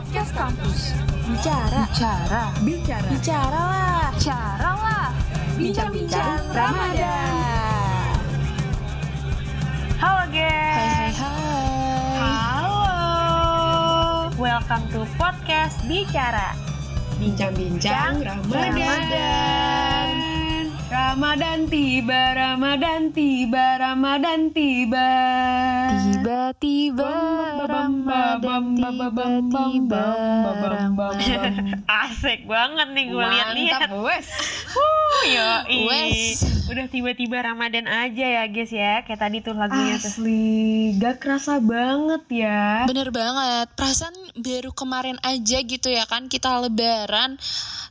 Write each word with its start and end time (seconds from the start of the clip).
Podcast 0.00 0.32
Kampus. 0.32 0.96
Bicara. 1.28 1.84
Bicara. 1.92 2.42
Bicara. 2.64 3.04
Bicara 3.12 3.60
lah. 3.68 4.08
Bicara 4.16 4.70
lah. 4.80 5.12
Bincang-bincang 5.60 6.40
Ramadan. 6.56 8.16
Halo 10.00 10.24
Hai 10.24 10.32
guys. 10.32 11.20
hai 11.20 11.20
hai. 11.20 12.32
Halo. 12.32 12.80
Welcome 14.40 14.88
to 14.88 15.04
podcast 15.20 15.76
Bicara. 15.84 16.56
Bincang-bincang 17.20 18.24
Ramadan. 18.24 18.72
Ramadan. 18.72 19.99
Ramadan 20.90 21.70
tiba, 21.70 22.34
Ramadan 22.34 23.14
tiba, 23.14 23.78
Ramadan 23.78 24.50
tiba. 24.50 25.10
Tiba-tiba 26.02 27.14
Ramadan 27.62 28.74
tiba-tiba. 28.74 30.04
Asik 32.02 32.42
banget 32.50 32.90
nih 32.90 33.04
gue 33.06 33.22
lihat-lihat. 33.22 33.80
Mantap, 33.86 34.02
wes. 34.02 34.26
Yoi. 35.28 35.84
Wes. 35.84 36.40
Udah 36.70 36.86
tiba-tiba 36.88 37.42
Ramadan 37.44 37.84
aja 37.84 38.26
ya 38.40 38.44
guys 38.48 38.72
ya. 38.72 39.04
Kayak 39.04 39.20
tadi 39.20 39.36
tuh 39.44 39.52
lagunya 39.52 40.00
tuh. 40.00 40.08
Asli, 40.08 40.96
gak 40.96 41.20
kerasa 41.20 41.60
banget 41.60 42.24
ya. 42.30 42.88
Bener 42.88 43.12
banget 43.12 43.68
Perasaan 43.76 44.14
baru 44.40 44.72
kemarin 44.72 45.18
aja 45.20 45.58
gitu 45.60 45.88
ya 45.90 46.06
kan 46.08 46.26
Kita 46.26 46.62
lebaran 46.62 47.36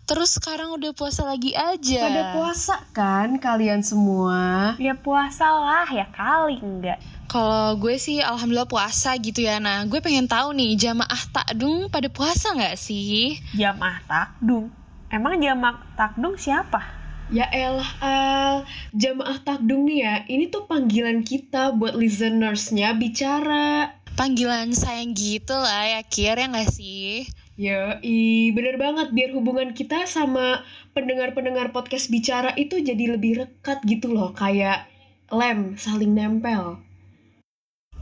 Terus 0.10 0.42
sekarang 0.42 0.74
udah 0.74 0.90
puasa 0.98 1.22
lagi 1.22 1.54
aja 1.54 2.02
Pada 2.02 2.24
puasa 2.34 2.76
kan 2.98 3.38
kalian 3.38 3.86
semua? 3.86 4.74
Ya 4.82 4.98
puasa 4.98 5.46
lah 5.46 5.86
ya 5.86 6.10
kali 6.10 6.58
enggak. 6.60 6.98
Kalau 7.30 7.78
gue 7.78 7.94
sih 8.02 8.18
alhamdulillah 8.18 8.66
puasa 8.66 9.14
gitu 9.22 9.46
ya 9.46 9.62
Nah 9.62 9.86
gue 9.86 10.02
pengen 10.02 10.26
tahu 10.26 10.58
nih 10.58 10.74
jamaah 10.76 11.22
takdung 11.30 11.94
pada 11.94 12.10
puasa 12.10 12.58
nggak 12.58 12.74
sih? 12.74 13.38
Jamaah 13.54 14.02
takdung. 14.10 14.74
Emang 15.14 15.38
jamaah 15.38 15.78
takdung 15.94 16.34
siapa? 16.38 16.99
Ya 17.30 17.46
elah 17.54 17.94
Al, 18.02 18.66
jamaah 18.90 19.38
takdung 19.46 19.86
nih 19.86 20.02
ya, 20.02 20.16
ini 20.26 20.50
tuh 20.50 20.66
panggilan 20.66 21.22
kita 21.22 21.78
buat 21.78 21.94
listenersnya 21.94 22.98
bicara. 22.98 24.02
Panggilan 24.18 24.74
sayang 24.74 25.14
gitu 25.14 25.54
lah 25.54 25.86
ya 25.86 26.02
Kir 26.02 26.42
ya 26.42 26.50
nggak 26.50 26.74
sih? 26.74 27.30
Yoi, 27.54 28.50
bener 28.50 28.82
banget 28.82 29.14
biar 29.14 29.30
hubungan 29.38 29.78
kita 29.78 30.10
sama 30.10 30.66
pendengar-pendengar 30.98 31.70
podcast 31.70 32.10
bicara 32.10 32.50
itu 32.58 32.82
jadi 32.82 33.14
lebih 33.14 33.46
rekat 33.46 33.86
gitu 33.86 34.10
loh, 34.10 34.34
kayak 34.34 34.90
lem 35.30 35.78
saling 35.78 36.18
nempel. 36.18 36.82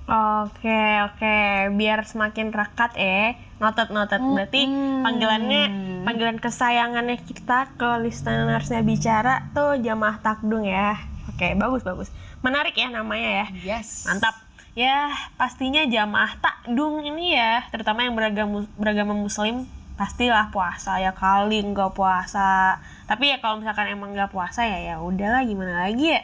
Oke 0.08 1.03
oke, 1.03 1.38
biar 1.75 2.08
semakin 2.08 2.55
rekat 2.55 2.95
eh. 2.95 3.36
Noted 3.59 3.91
noted. 3.91 4.23
Berarti 4.23 4.64
panggilannya 5.03 5.64
panggilan 6.08 6.39
kesayangannya 6.39 7.19
kita 7.27 7.75
ke 7.75 7.89
listenersnya 8.08 8.88
bicara 8.88 9.52
tuh 9.52 9.75
jamaah 9.75 10.23
takdung 10.23 10.64
ya. 10.64 10.95
Oke 11.27 11.52
bagus 11.59 11.83
bagus. 11.83 12.08
Menarik 12.39 12.80
ya 12.80 12.88
namanya 12.88 13.44
ya. 13.44 13.75
Yes. 13.75 14.08
Mantap. 14.08 14.47
Ya, 14.77 15.09
pastinya 15.41 15.83
jamaah 15.89 16.38
takdung 16.38 17.02
ini 17.02 17.33
ya, 17.33 17.66
terutama 17.73 18.05
yang 18.05 18.14
beragama 18.14 18.69
beragama 18.77 19.17
muslim 19.17 19.66
pastilah 19.97 20.53
puasa 20.53 21.02
ya 21.02 21.11
kali 21.11 21.59
nggak 21.67 21.97
puasa. 21.97 22.80
Tapi 23.09 23.33
ya 23.33 23.42
kalau 23.44 23.59
misalkan 23.59 23.92
emang 23.92 24.14
nggak 24.16 24.31
puasa 24.31 24.64
ya 24.64 24.77
ya 24.77 24.95
udahlah 25.03 25.44
gimana 25.44 25.83
lagi 25.83 26.16
ya. 26.16 26.21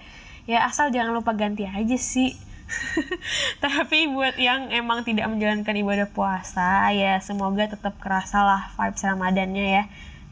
Ya 0.47 0.59
asal 0.69 0.93
jangan 0.93 1.11
lupa 1.11 1.35
ganti 1.35 1.67
aja 1.67 1.97
sih. 1.99 2.37
Tapi 3.63 4.09
buat 4.11 4.35
yang 4.39 4.71
emang 4.73 5.05
tidak 5.05 5.29
menjalankan 5.29 5.75
ibadah 5.77 6.09
puasa 6.09 6.89
ya 6.95 7.19
semoga 7.19 7.69
tetap 7.69 7.99
kerasa 7.99 8.43
lah 8.43 8.61
vibes 8.75 9.03
Ramadannya 9.03 9.65
ya. 9.81 9.83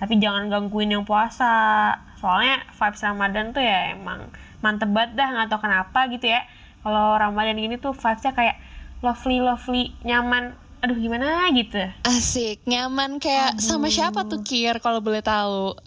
Tapi 0.02 0.18
jangan 0.18 0.50
gangguin 0.50 0.94
yang 0.94 1.06
puasa. 1.06 1.94
Soalnya 2.18 2.66
vibes 2.74 3.02
Ramadan 3.02 3.54
tuh 3.54 3.62
ya 3.62 3.94
emang 3.94 4.30
mantep 4.62 4.90
banget 4.94 5.18
dah 5.18 5.28
nggak 5.34 5.47
tahu 5.50 5.62
kenapa 5.66 6.00
gitu 6.14 6.30
ya 6.30 6.46
kalau 6.86 7.18
Ramadan 7.18 7.58
gini 7.58 7.75
tuh 7.81 7.97
vibesnya 7.97 8.31
kayak 8.34 8.62
lovely 9.02 9.42
lovely 9.42 9.84
nyaman 10.06 10.53
aduh 10.81 10.98
gimana 10.98 11.50
gitu 11.53 11.78
Asik, 12.06 12.66
nyaman 12.66 13.22
kayak 13.22 13.62
sama 13.62 13.90
siapa 13.90 14.25
tuh 14.25 14.42
Kir 14.42 14.81
kalau 14.81 15.02
boleh 15.02 15.22
tahu? 15.22 15.78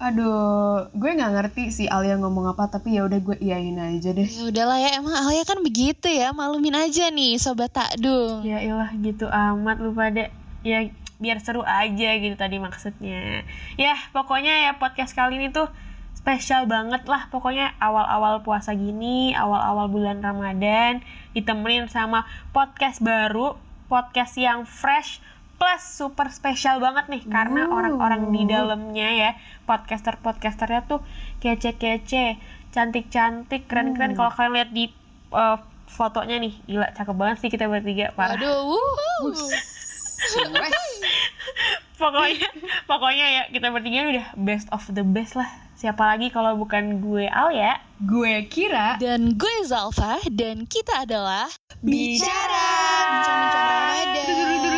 Aduh, 0.00 0.88
gue 0.96 1.10
nggak 1.12 1.32
ngerti 1.36 1.68
sih 1.68 1.84
Alia 1.84 2.16
ngomong 2.16 2.56
apa, 2.56 2.72
tapi 2.72 2.96
ya 2.96 3.04
udah 3.04 3.20
gue 3.20 3.36
iyain 3.36 3.76
aja 3.76 4.16
deh. 4.16 4.24
Ya 4.24 4.48
udahlah 4.48 4.80
ya, 4.80 4.96
emang 4.96 5.12
Alia 5.12 5.44
kan 5.44 5.60
begitu 5.60 6.08
ya, 6.08 6.32
malumin 6.32 6.72
aja 6.72 7.12
nih 7.12 7.36
sobat 7.36 7.68
takdung. 7.76 8.40
ya 8.40 8.64
ilah 8.64 8.88
gitu 8.96 9.28
amat 9.28 9.76
lu 9.84 9.92
pada 9.92 10.32
ya 10.64 10.88
biar 11.20 11.36
seru 11.44 11.60
aja 11.68 12.16
gitu 12.16 12.32
tadi 12.32 12.56
maksudnya 12.56 13.44
ya 13.76 13.92
pokoknya 14.16 14.72
ya 14.72 14.72
podcast 14.80 15.12
kali 15.12 15.36
ini 15.36 15.52
tuh 15.52 15.68
spesial 16.16 16.64
banget 16.64 17.04
lah 17.04 17.28
pokoknya 17.28 17.76
awal-awal 17.76 18.40
puasa 18.40 18.72
gini 18.72 19.36
awal-awal 19.36 19.92
bulan 19.92 20.24
Ramadan 20.24 21.04
ditemenin 21.36 21.92
sama 21.92 22.24
podcast 22.56 23.04
baru 23.04 23.60
podcast 23.92 24.40
yang 24.40 24.64
fresh 24.64 25.20
plus 25.60 25.82
super 25.84 26.32
spesial 26.32 26.80
banget 26.80 27.12
nih 27.12 27.22
karena 27.28 27.68
orang-orang 27.68 28.32
di 28.32 28.48
dalamnya 28.48 29.08
ya 29.12 29.30
podcaster-podcasternya 29.68 30.88
tuh 30.88 31.04
kece-kece 31.44 32.40
cantik-cantik 32.72 33.68
keren-keren. 33.68 34.16
Kalau 34.16 34.32
kalian 34.32 34.52
lihat 34.56 34.70
di 34.72 34.88
eh, 35.36 35.58
fotonya 35.84 36.40
nih 36.40 36.56
gila 36.64 36.88
cakep 36.96 37.12
banget 37.12 37.36
sih 37.44 37.50
kita 37.52 37.68
bertiga 37.68 38.16
parah. 38.16 38.40
Aduh, 38.40 38.80
pokoknya 42.00 42.48
pokoknya 42.88 43.26
ya 43.28 43.42
kita 43.52 43.68
bertiga 43.68 44.08
udah 44.08 44.26
best 44.40 44.72
of 44.72 44.88
the 44.96 45.04
best 45.04 45.36
lah. 45.36 45.52
Siapa 45.76 46.16
lagi 46.16 46.32
kalau 46.32 46.56
bukan 46.56 47.04
gue 47.04 47.28
Al 47.28 47.52
ya 47.52 47.76
Gue 48.00 48.48
kira. 48.48 48.96
Dan 48.96 49.36
gue 49.36 49.54
Zalfa. 49.68 50.16
Dan 50.32 50.64
kita 50.64 51.04
adalah 51.04 51.52
bicara. 51.84 52.68
Bincang-bincang 53.12 53.60
Ramadan. 53.68 54.69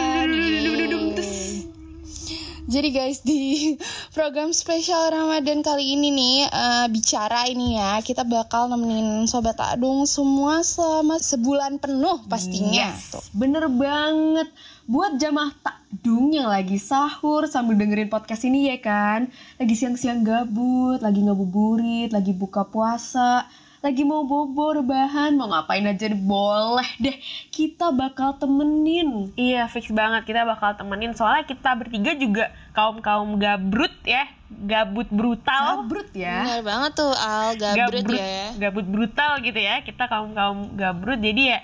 Jadi 2.73 2.89
guys 2.89 3.21
di 3.21 3.77
program 4.17 4.49
spesial 4.57 5.13
Ramadan 5.13 5.61
kali 5.61 5.93
ini 5.93 6.09
nih 6.09 6.37
eh, 6.49 6.87
bicara 6.89 7.45
ini 7.45 7.77
ya 7.77 8.01
kita 8.01 8.25
bakal 8.25 8.73
nemenin 8.73 9.29
sobat 9.29 9.61
takdung 9.61 10.09
semua 10.09 10.65
selama 10.65 11.21
sebulan 11.21 11.77
penuh 11.77 12.25
pastinya. 12.33 12.97
Yes, 12.97 13.29
bener 13.37 13.69
banget. 13.69 14.49
Buat 14.89 15.21
jamaah 15.21 15.53
takdung 15.61 16.33
yang 16.33 16.49
lagi 16.49 16.81
sahur 16.81 17.45
sambil 17.45 17.77
dengerin 17.77 18.09
podcast 18.09 18.49
ini 18.49 18.73
ya 18.73 18.81
kan. 18.81 19.29
Lagi 19.61 19.77
siang-siang 19.77 20.25
gabut, 20.25 21.05
lagi 21.05 21.21
ngabuburit, 21.29 22.09
lagi 22.09 22.33
buka 22.33 22.65
puasa, 22.65 23.53
lagi 23.83 24.07
mau 24.07 24.23
bobo 24.23 24.79
rebahan, 24.79 25.35
mau 25.35 25.51
ngapain 25.51 25.83
aja 25.83 26.07
boleh 26.15 26.87
deh. 27.03 27.19
Kita 27.51 27.91
bakal 27.91 28.39
temenin. 28.39 29.35
iya 29.35 29.67
fix 29.67 29.91
banget. 29.91 30.23
Kita 30.23 30.47
bakal 30.47 30.79
temenin. 30.79 31.19
Soalnya 31.19 31.43
kita 31.43 31.75
bertiga 31.75 32.15
juga 32.15 32.55
kaum 32.79 33.03
kaum 33.03 33.43
gabrut 33.43 33.91
ya. 34.07 34.31
Gabut 34.47 35.11
brutal. 35.11 35.83
Gabrut 35.83 36.15
ya. 36.15 36.47
Benar 36.47 36.63
banget 36.63 36.93
tuh 36.95 37.11
Al. 37.11 37.59
Gabrut 37.59 38.07
gabrut, 38.07 38.23
ya. 38.23 38.47
gabut 38.55 38.87
brutal 38.87 39.33
gitu 39.43 39.59
ya. 39.59 39.83
Kita 39.83 40.07
kaum 40.07 40.31
kaum 40.31 40.79
gabrut. 40.79 41.19
Jadi 41.19 41.43
ya 41.51 41.59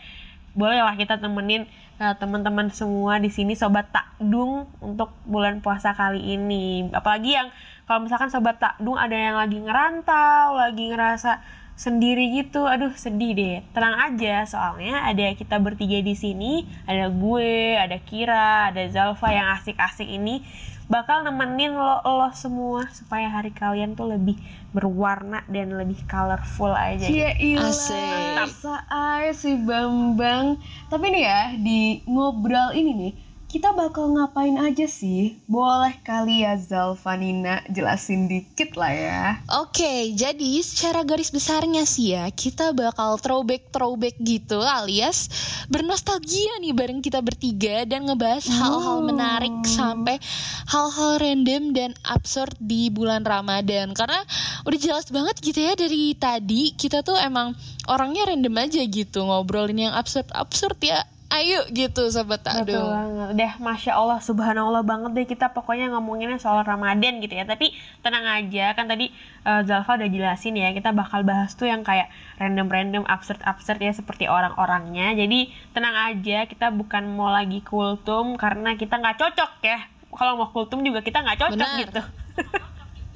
bolehlah 0.58 0.98
kita 0.98 1.22
temenin 1.22 1.70
uh, 2.02 2.18
teman-teman 2.18 2.66
semua 2.74 3.22
di 3.22 3.30
sini. 3.30 3.54
Sobat 3.54 3.94
takdung 3.94 4.66
untuk 4.82 5.14
bulan 5.22 5.62
puasa 5.62 5.94
kali 5.94 6.34
ini. 6.34 6.90
Apalagi 6.90 7.38
yang 7.38 7.54
kalau 7.86 8.02
misalkan 8.02 8.26
sobat 8.26 8.58
takdung 8.58 8.98
ada 8.98 9.14
yang 9.14 9.38
lagi 9.38 9.62
ngerantau 9.62 10.58
lagi 10.58 10.90
ngerasa 10.90 11.58
sendiri 11.78 12.42
gitu 12.42 12.66
aduh 12.66 12.90
sedih 12.98 13.38
deh 13.38 13.56
tenang 13.70 13.94
aja 14.10 14.42
soalnya 14.50 15.06
ada 15.06 15.30
kita 15.38 15.62
bertiga 15.62 16.02
di 16.02 16.18
sini 16.18 16.66
ada 16.90 17.06
gue 17.06 17.78
ada 17.78 17.94
Kira 18.02 18.74
ada 18.74 18.82
Zalfa 18.90 19.30
yang 19.30 19.54
asik-asik 19.54 20.10
ini 20.10 20.42
bakal 20.88 21.20
nemenin 21.20 21.76
lo 21.76 22.00
lo 22.02 22.32
semua 22.32 22.88
supaya 22.90 23.28
hari 23.28 23.52
kalian 23.52 23.92
tuh 23.92 24.08
lebih 24.08 24.40
berwarna 24.72 25.44
dan 25.44 25.76
lebih 25.76 26.00
colorful 26.08 26.72
aja 26.72 27.04
gitu. 27.04 27.12
Cia 27.12 27.32
ilah, 27.36 27.68
Asik. 27.68 29.36
Sih 29.36 29.56
Bambang. 29.60 30.56
Tapi 30.88 31.12
nih 31.12 31.22
ya, 31.28 31.42
di 31.60 32.00
ngobrol 32.08 32.72
ini 32.72 32.92
nih, 32.96 33.12
kita 33.48 33.72
bakal 33.72 34.12
ngapain 34.12 34.60
aja 34.60 34.84
sih? 34.84 35.40
Boleh 35.48 35.96
kali 36.04 36.44
ya 36.44 36.60
Zalvanina 36.60 37.64
jelasin 37.72 38.28
dikit 38.28 38.76
lah 38.76 38.92
ya. 38.92 39.24
Oke, 39.64 40.12
jadi 40.12 40.60
secara 40.60 41.00
garis 41.00 41.32
besarnya 41.32 41.88
sih 41.88 42.12
ya, 42.12 42.28
kita 42.28 42.76
bakal 42.76 43.16
throwback-throwback 43.16 44.20
gitu 44.20 44.60
alias 44.60 45.32
bernostalgia 45.72 46.60
nih 46.60 46.76
bareng 46.76 47.00
kita 47.00 47.24
bertiga 47.24 47.88
dan 47.88 48.04
ngebahas 48.04 48.44
hal-hal 48.52 49.00
menarik 49.00 49.56
sampai 49.64 50.20
hal-hal 50.68 51.16
random 51.16 51.72
dan 51.72 51.90
absurd 52.04 52.52
di 52.60 52.92
bulan 52.92 53.24
Ramadan. 53.24 53.96
Karena 53.96 54.20
udah 54.68 54.76
jelas 54.78 55.08
banget 55.08 55.40
gitu 55.40 55.64
ya 55.64 55.72
dari 55.72 56.12
tadi 56.20 56.76
kita 56.76 57.00
tuh 57.00 57.16
emang 57.16 57.56
orangnya 57.88 58.28
random 58.28 58.60
aja 58.60 58.84
gitu 58.84 59.24
ngobrolin 59.24 59.88
yang 59.88 59.96
absurd-absurd 59.96 60.76
ya 60.84 61.00
ayo 61.28 61.60
gitu 61.76 62.08
sobat 62.08 62.40
Betul 62.40 62.64
takdung 62.72 62.88
banget. 62.88 63.28
Udah 63.36 63.52
Masya 63.60 63.92
Allah, 63.92 64.18
Subhanallah 64.24 64.80
banget 64.80 65.12
deh 65.12 65.26
kita 65.28 65.52
pokoknya 65.52 65.92
ngomonginnya 65.92 66.40
soal 66.40 66.64
Ramadan 66.64 67.20
gitu 67.20 67.36
ya. 67.36 67.44
Tapi 67.44 67.76
tenang 68.00 68.24
aja, 68.24 68.72
kan 68.72 68.88
tadi 68.88 69.12
eh, 69.44 69.60
Zalfa 69.68 70.00
udah 70.00 70.08
jelasin 70.08 70.56
ya, 70.56 70.72
kita 70.72 70.96
bakal 70.96 71.28
bahas 71.28 71.52
tuh 71.52 71.68
yang 71.68 71.84
kayak 71.84 72.08
random-random, 72.40 73.04
absurd-absurd 73.04 73.80
ya 73.84 73.92
seperti 73.92 74.24
orang-orangnya. 74.24 75.12
Jadi 75.12 75.52
tenang 75.76 76.16
aja, 76.16 76.48
kita 76.48 76.72
bukan 76.72 77.04
mau 77.12 77.28
lagi 77.28 77.60
kultum 77.60 78.40
karena 78.40 78.74
kita 78.80 78.96
nggak 78.96 79.20
cocok 79.20 79.50
ya. 79.60 79.84
Kalau 80.08 80.40
mau 80.40 80.48
kultum 80.48 80.80
juga 80.80 81.04
kita 81.04 81.20
nggak 81.20 81.38
cocok 81.44 81.60
Benar. 81.60 81.80
gitu. 81.84 82.02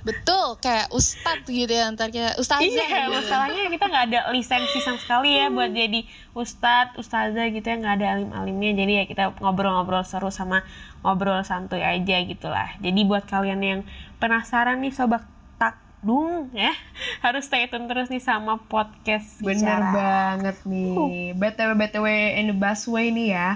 Betul 0.03 0.59
kayak 0.59 0.91
ustadz 0.91 1.47
gitu 1.47 1.71
ya 1.71 1.87
ntar 1.91 2.11
kayak 2.11 2.35
ustazah 2.35 2.59
Iya, 2.61 3.07
gitu. 3.07 3.15
masalahnya 3.15 3.63
kita 3.69 3.85
nggak 3.87 4.05
ada 4.09 4.21
lisensi 4.29 4.79
sama 4.79 4.99
sekali 4.99 5.31
ya 5.33 5.47
buat 5.47 5.71
jadi 5.71 6.01
ustadz, 6.33 6.99
ustazah 6.99 7.47
gitu 7.49 7.63
ya 7.63 7.77
nggak 7.77 7.95
ada 7.97 8.07
alim-alimnya. 8.13 8.71
Jadi 8.77 8.93
ya 8.93 9.05
kita 9.05 9.23
ngobrol-ngobrol 9.39 10.03
seru 10.03 10.29
sama 10.29 10.67
ngobrol 11.01 11.43
santuy 11.43 11.81
aja 11.81 12.19
gitu 12.21 12.47
lah. 12.47 12.75
Jadi 12.79 13.01
buat 13.03 13.25
kalian 13.25 13.61
yang 13.61 13.81
penasaran 14.17 14.79
nih 14.79 14.91
sobat 14.91 15.23
takdung 15.57 16.51
ya 16.51 16.75
harus 17.25 17.47
stay 17.47 17.67
tune 17.67 17.87
terus 17.87 18.11
nih 18.11 18.19
sama 18.19 18.59
podcast 18.61 19.39
Bener 19.39 19.55
bicara. 19.57 19.91
banget 19.93 20.57
nih. 20.65 21.31
BTW 21.33 21.71
BTW 21.77 22.07
in 22.37 22.51
the 22.51 22.57
busway 22.57 23.09
nih 23.09 23.29
ya. 23.31 23.49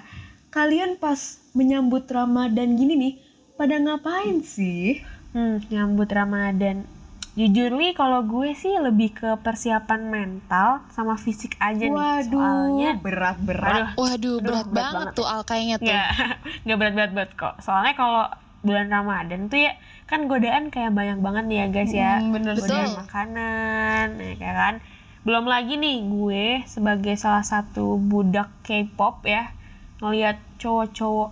Kalian 0.49 0.95
pas 0.97 1.19
menyambut 1.53 2.07
Ramadan 2.07 2.73
gini 2.73 2.95
nih, 2.95 3.15
pada 3.55 3.77
ngapain 3.77 4.41
sih? 4.41 5.03
Hmm, 5.37 5.61
nyambut 5.69 6.09
Ramadan. 6.09 6.89
Jujur 7.35 7.69
nih 7.71 7.93
kalau 7.93 8.25
gue 8.25 8.57
sih 8.57 8.73
lebih 8.73 9.13
ke 9.13 9.37
persiapan 9.37 10.09
mental 10.09 10.81
sama 10.89 11.15
fisik 11.15 11.53
aja 11.59 11.77
nih. 11.79 11.93
Waduh, 11.93 12.33
Soalnya 12.33 12.91
berat-berat. 12.97 13.69
Aduh, 13.69 13.89
waduh 13.95 14.37
berat, 14.39 14.65
berat 14.65 14.67
banget, 14.67 14.95
banget 14.97 15.07
tuh 15.13 15.27
al 15.29 15.43
kayaknya 15.45 15.77
tuh 15.77 15.85
nggak 15.85 16.09
nggak 16.65 16.79
berat-berat 16.79 17.13
banget 17.13 17.33
kok 17.35 17.55
soalnya 17.61 17.93
kalau 17.93 18.25
bulan 18.63 18.89
Ramadan 18.89 19.41
tuh 19.47 19.61
ya 19.61 19.77
kan 20.05 20.25
godaan 20.25 20.73
kayak 20.73 20.91
banyak 20.91 21.21
banget 21.21 21.45
nih 21.45 21.59
ya 21.59 21.67
guys 21.69 21.93
ya 21.95 22.13
Hmm, 22.17 22.33
bener 22.33 22.55
godaan 22.57 22.89
sih. 22.89 22.97
makanan 22.97 24.07
ya 24.17 24.33
kayak 24.35 24.57
kan 24.57 24.75
belum 25.23 25.45
lagi 25.45 25.75
nih 25.77 25.97
gue 26.03 26.45
sebagai 26.65 27.15
salah 27.15 27.45
satu 27.45 28.01
budak 28.01 28.49
K-pop 28.63 29.23
ya 29.23 29.53
ngelihat 29.99 30.41
cowok-cowok 30.57 31.31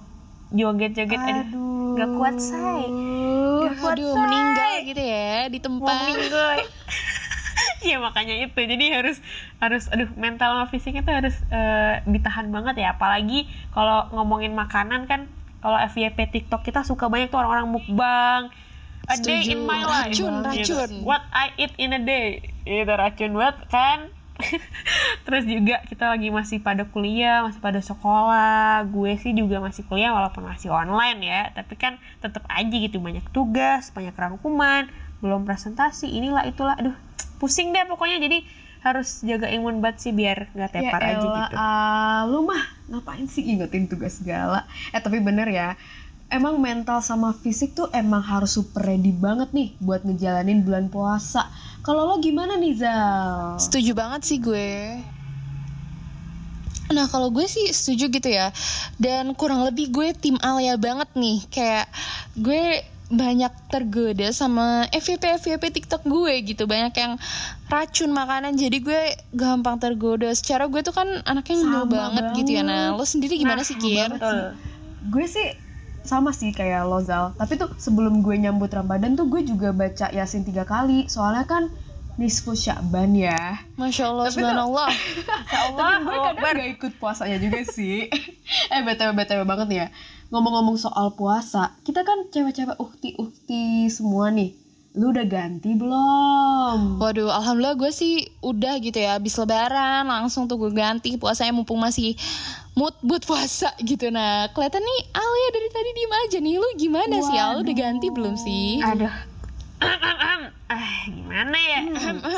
joget-joget 0.55 1.21
aduh 1.21 1.95
nggak 1.95 2.11
kuat 2.15 2.37
say. 2.39 2.87
Nggak 2.87 3.75
kuat 3.79 3.95
aduh 3.95 4.11
say. 4.11 4.23
meninggal 4.23 4.73
gitu 4.85 5.03
ya 5.03 5.31
di 5.47 5.59
mau 5.59 5.65
tempat. 5.67 5.97
meninggal. 6.07 6.57
Iya 7.85 8.01
makanya 8.01 8.35
itu. 8.41 8.57
Jadi 8.57 8.87
harus 8.91 9.21
harus 9.61 9.93
aduh 9.93 10.09
mental 10.17 10.57
sama 10.57 10.67
fisiknya 10.67 11.05
tuh 11.05 11.15
harus 11.15 11.37
eh, 11.51 12.01
ditahan 12.05 12.49
banget 12.49 12.81
ya. 12.81 12.97
Apalagi 12.97 13.45
kalau 13.71 14.09
ngomongin 14.11 14.57
makanan 14.57 15.05
kan 15.05 15.29
kalau 15.61 15.77
FYP 15.85 16.33
TikTok 16.33 16.65
kita 16.65 16.81
suka 16.81 17.09
banyak 17.09 17.29
tuh 17.29 17.41
orang-orang 17.41 17.69
mukbang. 17.71 18.43
A 19.05 19.21
day 19.21 19.53
in 19.53 19.69
my 19.69 19.85
life. 19.85 20.17
Racun, 20.17 20.41
Gitu. 20.57 20.73
racun. 20.73 20.91
what 21.05 21.21
I 21.29 21.53
eat 21.61 21.77
in 21.77 21.93
a 21.93 22.01
day. 22.01 22.41
Itu 22.65 22.89
racun 22.89 23.37
banget 23.37 23.69
kan 23.69 24.09
terus 25.25 25.47
juga 25.47 25.79
kita 25.87 26.11
lagi 26.11 26.29
masih 26.29 26.59
pada 26.59 26.85
kuliah 26.89 27.47
masih 27.47 27.61
pada 27.63 27.81
sekolah. 27.81 28.85
Gue 28.91 29.15
sih 29.19 29.33
juga 29.33 29.63
masih 29.63 29.87
kuliah 29.87 30.11
walaupun 30.11 30.45
masih 30.45 30.75
online 30.75 31.21
ya. 31.23 31.43
Tapi 31.55 31.75
kan 31.79 31.99
tetap 32.19 32.43
aja 32.51 32.75
gitu 32.75 32.99
banyak 32.99 33.25
tugas 33.31 33.95
banyak 33.95 34.15
rangkuman 34.15 34.91
belum 35.23 35.47
presentasi 35.47 36.11
inilah 36.11 36.45
itulah. 36.45 36.75
Aduh 36.77 36.97
pusing 37.39 37.71
deh 37.71 37.87
pokoknya. 37.87 38.19
Jadi 38.19 38.65
harus 38.85 39.25
jaga 39.25 39.49
imun 39.49 39.81
banget 39.81 39.97
sih 40.05 40.13
biar 40.13 40.53
nggak 40.53 40.77
tepar 40.77 41.01
ya 41.01 41.17
aja 41.17 41.25
gitu. 41.25 41.57
ah, 41.57 42.29
lu 42.29 42.45
mah 42.45 42.69
ngapain 42.93 43.25
sih 43.25 43.41
ingetin 43.41 43.89
tugas 43.89 44.21
segala? 44.21 44.69
Eh 44.93 45.01
tapi 45.01 45.25
bener 45.25 45.49
ya, 45.49 45.73
emang 46.35 46.59
mental 46.59 46.99
sama 46.99 47.31
fisik 47.31 47.79
tuh 47.79 47.87
emang 47.95 48.19
harus 48.19 48.59
super 48.59 48.83
ready 48.83 49.15
banget 49.15 49.55
nih 49.55 49.71
buat 49.79 50.03
ngejalanin 50.03 50.67
bulan 50.67 50.91
puasa. 50.91 51.47
Kalau 51.87 52.11
lo 52.11 52.19
gimana 52.19 52.59
nih 52.59 52.75
Zal? 52.75 53.63
Setuju 53.63 53.95
banget 53.95 54.27
sih 54.27 54.43
gue. 54.43 54.99
Nah 56.93 57.09
kalau 57.09 57.33
gue 57.33 57.49
sih 57.49 57.73
setuju 57.73 58.13
gitu 58.13 58.29
ya 58.29 58.53
Dan 59.01 59.33
kurang 59.33 59.65
lebih 59.65 59.89
gue 59.89 60.13
tim 60.13 60.37
Alia 60.45 60.77
banget 60.77 61.09
nih 61.17 61.41
Kayak 61.49 61.89
gue 62.37 62.85
banyak 63.09 63.49
tergoda 63.73 64.29
sama 64.37 64.85
FYP-FYP 64.93 65.65
TikTok 65.81 66.05
gue 66.05 66.45
gitu 66.45 66.69
Banyak 66.69 66.93
yang 66.93 67.17
racun 67.73 68.13
makanan 68.13 68.61
Jadi 68.61 68.85
gue 68.85 69.01
gampang 69.33 69.81
tergoda 69.81 70.29
Secara 70.37 70.69
gue 70.69 70.85
tuh 70.85 70.93
kan 70.93 71.09
anaknya 71.25 71.65
ngemil 71.65 71.89
Sama 71.89 71.89
banget, 71.89 72.25
gitu 72.37 72.51
ya 72.53 72.63
Nah 72.63 72.93
lo 72.93 73.05
sendiri 73.09 73.41
gimana 73.41 73.65
sih 73.65 73.81
Kir? 73.81 74.13
betul 74.21 74.53
Gue 75.09 75.25
sih 75.25 75.64
sama 76.05 76.31
sih 76.31 76.53
kayak 76.53 76.85
lo 76.85 77.01
Zal. 77.01 77.33
Tapi 77.35 77.57
tuh 77.57 77.73
sebelum 77.77 78.21
gue 78.21 78.37
nyambut 78.37 78.69
Ramadan 78.69 79.13
tuh 79.13 79.27
gue 79.27 79.43
juga 79.43 79.73
baca 79.73 80.09
Yasin 80.09 80.45
tiga 80.45 80.63
kali. 80.63 81.09
Soalnya 81.09 81.45
kan 81.45 81.73
nisfu 82.15 82.55
Sya'ban 82.55 83.11
ya. 83.11 83.59
Masya 83.75 84.07
Allah, 84.07 84.25
Tapi 84.29 84.37
tuh- 84.37 84.47
subhanallah 84.47 84.89
Insya 84.93 85.61
Allah 85.67 85.89
Tapi 85.91 86.05
gue 86.05 86.19
kadang 86.39 86.55
gak 86.55 86.71
ikut 86.73 86.93
puasanya 86.97 87.37
juga 87.37 87.61
sih. 87.67 88.07
eh 88.73 88.81
btw 88.81 89.11
btw 89.13 89.43
banget 89.43 89.67
nih 89.67 89.79
ya. 89.81 89.89
Ngomong-ngomong 90.29 90.77
soal 90.77 91.13
puasa, 91.13 91.75
kita 91.83 92.03
kan 92.03 92.27
cewek-cewek 92.29 92.77
ukti-ukti 92.77 93.87
semua 93.89 94.29
nih. 94.29 94.55
Lu 94.95 95.11
udah 95.11 95.27
ganti 95.27 95.75
belum? 95.75 97.03
Waduh, 97.03 97.27
alhamdulillah 97.29 97.75
gue 97.75 97.91
sih 97.91 98.15
udah 98.39 98.79
gitu 98.79 98.95
ya 98.95 99.19
Abis 99.19 99.35
lebaran 99.35 100.07
langsung 100.07 100.47
tuh 100.47 100.55
gue 100.55 100.71
ganti 100.71 101.19
puasanya 101.19 101.51
mumpung 101.51 101.83
masih 101.83 102.15
mood 102.75 102.95
buat 103.01 103.23
puasa 103.23 103.71
gitu. 103.81 104.09
Nah 104.09 104.51
kelihatan 104.51 104.81
nih 104.81 105.01
Alia 105.11 105.49
dari 105.51 105.69
tadi 105.69 105.91
diem 105.93 106.15
aja 106.17 106.39
nih. 106.39 106.55
Lu 106.57 106.69
gimana 106.75 107.17
sih 107.21 107.37
Al? 107.37 107.59
Udah 107.59 107.75
ganti 107.75 108.07
belum 108.09 108.35
sih? 108.37 108.79
aduh. 108.81 109.15
Ah 110.65 111.05
gimana 111.05 111.55
ya? 111.55 111.81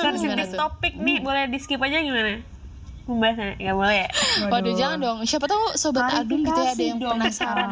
Sensitif 0.03 0.51
tuh? 0.51 0.59
topik 0.59 0.99
nih. 0.99 1.23
Boleh 1.23 1.47
di 1.47 1.57
skip 1.57 1.79
aja 1.79 2.03
gimana? 2.03 2.43
Pembahasannya? 3.07 3.55
Nggak 3.57 3.77
boleh 3.77 3.97
ya? 3.97 4.09
Waduh 4.51 4.75
jangan 4.75 4.99
dong. 4.99 5.19
Siapa 5.23 5.47
tahu 5.47 5.63
Sobat 5.73 6.11
Adum 6.13 6.43
gitu 6.43 6.59
ya 6.59 6.75
ada 6.75 6.83
yang 6.85 6.99
dong, 6.99 7.17
penasaran. 7.17 7.69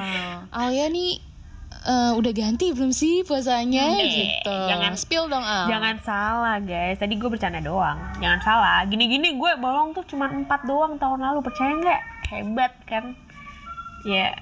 Al. 0.49 0.71
Alia 0.71 0.87
nih 0.87 1.19
eh, 1.85 2.13
udah 2.15 2.33
ganti 2.33 2.71
belum 2.71 2.95
sih 2.95 3.27
puasanya? 3.27 3.99
Eh, 3.99 4.07
gitu. 4.07 4.55
jangan- 4.71 4.95
Spill 4.95 5.27
dong 5.27 5.43
Al. 5.43 5.67
Jangan 5.67 5.97
salah 6.01 6.57
guys, 6.63 6.97
tadi 6.97 7.13
gue 7.13 7.27
bercanda 7.27 7.59
doang. 7.59 7.99
Jangan 8.17 8.41
salah, 8.41 8.87
gini-gini 8.87 9.35
gue 9.35 9.53
bolong 9.59 9.91
tuh 9.91 10.07
cuma 10.07 10.31
4 10.31 10.47
doang 10.65 10.95
tahun 10.97 11.19
lalu, 11.21 11.43
percaya 11.43 11.75
nggak? 11.75 12.01
Hebat 12.29 12.73
kan? 12.89 13.19
Ya, 14.05 14.37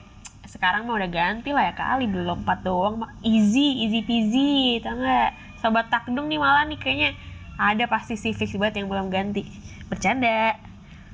sekarang 0.47 0.91
mah 0.91 0.99
udah 0.99 1.11
ganti 1.11 1.55
lah 1.55 1.71
ya 1.71 1.75
kali, 1.75 2.11
belum 2.11 2.43
4 2.45 2.67
doang. 2.67 3.03
Easy, 3.23 3.87
easy 3.87 4.03
peasy, 4.03 4.83
tau 4.83 4.99
nggak? 4.99 5.31
Sobat 5.63 5.87
takdung 5.89 6.27
nih 6.27 6.43
malah 6.43 6.67
nih 6.67 6.79
kayaknya 6.79 7.11
ada 7.55 7.87
pasti 7.87 8.19
sih 8.19 8.35
fix 8.35 8.59
banget 8.59 8.83
yang 8.83 8.91
belum 8.91 9.09
ganti. 9.09 9.47
Bercanda. 9.87 10.59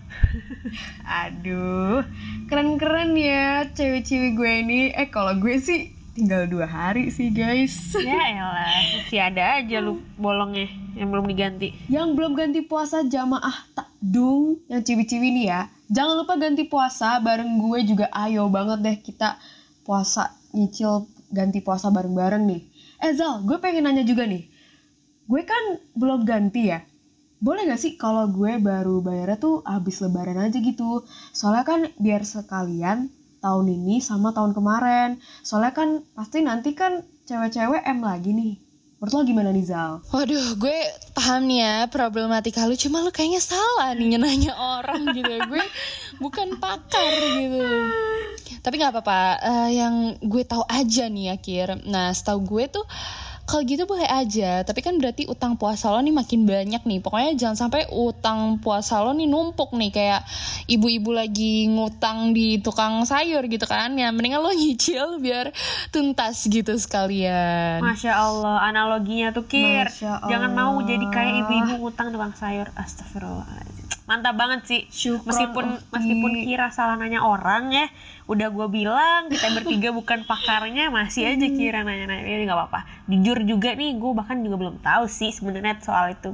Aduh, 1.24 2.00
keren-keren 2.48 3.12
ya 3.12 3.68
cewek-cewek 3.68 4.32
gue 4.32 4.52
ini. 4.64 4.80
Eh 4.96 5.12
kalau 5.12 5.36
gue 5.36 5.60
sih 5.60 5.92
tinggal 6.16 6.50
dua 6.50 6.66
hari 6.66 7.12
sih 7.12 7.30
guys. 7.30 7.94
Ya 7.94 8.18
elah, 8.34 8.66
masih 8.98 9.20
ada 9.20 9.62
aja 9.62 9.78
lu 9.78 10.02
bolongnya 10.18 10.66
yang 10.98 11.14
belum 11.14 11.30
diganti. 11.30 11.76
Yang 11.86 12.08
belum 12.16 12.32
ganti 12.34 12.64
puasa 12.64 13.04
jamaah 13.06 13.70
takdung 13.76 14.58
yang 14.66 14.82
ciwi-ciwi 14.82 15.28
nih 15.30 15.46
ya. 15.52 15.62
Jangan 15.88 16.14
lupa 16.20 16.36
ganti 16.36 16.68
puasa 16.68 17.16
bareng 17.16 17.56
gue 17.64 17.80
juga 17.88 18.12
ayo 18.12 18.44
banget 18.52 18.78
deh 18.84 18.96
kita 19.00 19.40
puasa 19.88 20.36
nyicil 20.52 21.08
ganti 21.32 21.64
puasa 21.64 21.88
bareng-bareng 21.88 22.44
nih. 22.44 22.62
Eh 23.00 23.12
Zal, 23.16 23.40
gue 23.44 23.56
pengen 23.56 23.88
nanya 23.88 24.04
juga 24.04 24.28
nih. 24.28 24.48
Gue 25.24 25.48
kan 25.48 25.80
belum 25.96 26.28
ganti 26.28 26.68
ya. 26.68 26.84
Boleh 27.38 27.64
gak 27.70 27.80
sih 27.80 27.94
kalau 27.96 28.28
gue 28.28 28.58
baru 28.60 29.00
bayarnya 29.00 29.38
tuh 29.40 29.64
habis 29.64 30.02
lebaran 30.04 30.36
aja 30.36 30.60
gitu. 30.60 31.08
Soalnya 31.32 31.64
kan 31.64 31.80
biar 31.96 32.20
sekalian 32.26 33.08
tahun 33.40 33.66
ini 33.70 34.04
sama 34.04 34.36
tahun 34.36 34.52
kemarin. 34.52 35.22
Soalnya 35.40 35.72
kan 35.72 36.04
pasti 36.12 36.44
nanti 36.44 36.76
kan 36.76 37.00
cewek-cewek 37.24 37.86
M 37.86 38.04
lagi 38.04 38.36
nih. 38.36 38.67
Menurut 38.98 39.14
lo 39.14 39.22
gimana 39.22 39.54
nih 39.54 39.62
Zal? 39.62 40.02
Waduh, 40.10 40.58
gue 40.58 40.78
paham 41.14 41.46
nih 41.46 41.62
ya 41.62 41.74
problematika 41.86 42.66
lu, 42.66 42.74
cuma 42.74 42.98
lu 42.98 43.14
kayaknya 43.14 43.38
salah 43.38 43.94
nih 43.94 44.18
nanya 44.18 44.58
orang 44.58 45.06
gitu. 45.16 45.38
Gue 45.46 45.62
bukan 46.18 46.58
pakar 46.58 47.14
gitu. 47.14 47.62
Tapi 48.58 48.74
nggak 48.74 48.98
apa-apa, 48.98 49.20
eh, 49.38 49.78
yang 49.78 50.18
gue 50.18 50.42
tahu 50.42 50.66
aja 50.66 51.06
nih 51.06 51.30
ya 51.30 51.36
Kir. 51.38 51.78
Nah, 51.86 52.10
setahu 52.10 52.42
gue 52.42 52.64
tuh 52.74 52.82
kalau 53.48 53.64
gitu 53.64 53.88
boleh 53.88 54.04
aja, 54.04 54.60
tapi 54.60 54.84
kan 54.84 55.00
berarti 55.00 55.24
utang 55.24 55.56
puasa 55.56 55.88
lo 55.88 56.04
nih 56.04 56.12
makin 56.12 56.44
banyak 56.44 56.84
nih. 56.84 57.00
Pokoknya 57.00 57.32
jangan 57.32 57.56
sampai 57.56 57.88
utang 57.88 58.60
puasa 58.60 59.00
lo 59.00 59.16
nih 59.16 59.24
numpuk 59.24 59.72
nih 59.72 59.88
kayak 59.88 60.20
ibu-ibu 60.68 61.16
lagi 61.16 61.64
ngutang 61.72 62.36
di 62.36 62.60
tukang 62.60 63.08
sayur 63.08 63.48
gitu 63.48 63.64
kan. 63.64 63.96
Ya 63.96 64.12
mendingan 64.12 64.44
lo 64.44 64.52
nyicil 64.60 65.16
biar 65.16 65.56
tuntas 65.88 66.44
gitu 66.44 66.76
sekalian. 66.76 67.80
Masya 67.80 68.20
Allah, 68.20 68.68
analoginya 68.68 69.32
tuh 69.32 69.48
Kir. 69.48 69.88
Jangan 70.04 70.52
mau 70.52 70.76
jadi 70.84 71.08
kayak 71.08 71.48
ibu-ibu 71.48 71.88
ngutang 71.88 72.12
tukang 72.12 72.36
sayur. 72.36 72.68
Astagfirullahaladzim. 72.76 73.77
Mantap 74.08 74.34
banget 74.34 74.60
sih 74.64 74.80
Syukron, 74.88 75.28
meskipun 75.28 75.64
Okti. 75.68 75.92
meskipun 75.92 76.30
kira 76.42 76.66
salah 76.68 76.96
nanya 76.96 77.20
orang 77.20 77.68
ya 77.68 77.86
udah 78.24 78.48
gue 78.48 78.66
bilang 78.66 79.28
kita 79.28 79.52
bertiga 79.52 79.92
bukan 79.92 80.24
pakarnya 80.24 80.88
masih 80.88 81.28
aja 81.28 81.46
kira 81.46 81.84
nanya-nanya 81.84 82.24
ini 82.24 82.42
nggak 82.42 82.56
apa-apa 82.58 82.80
jujur 83.04 83.36
juga 83.42 83.72
nih 83.72 83.94
gue 83.94 84.10
bahkan 84.10 84.40
juga 84.40 84.56
belum 84.56 84.80
tahu 84.80 85.04
sih 85.06 85.28
sebenarnya 85.28 85.76
soal 85.78 86.08
itu 86.10 86.32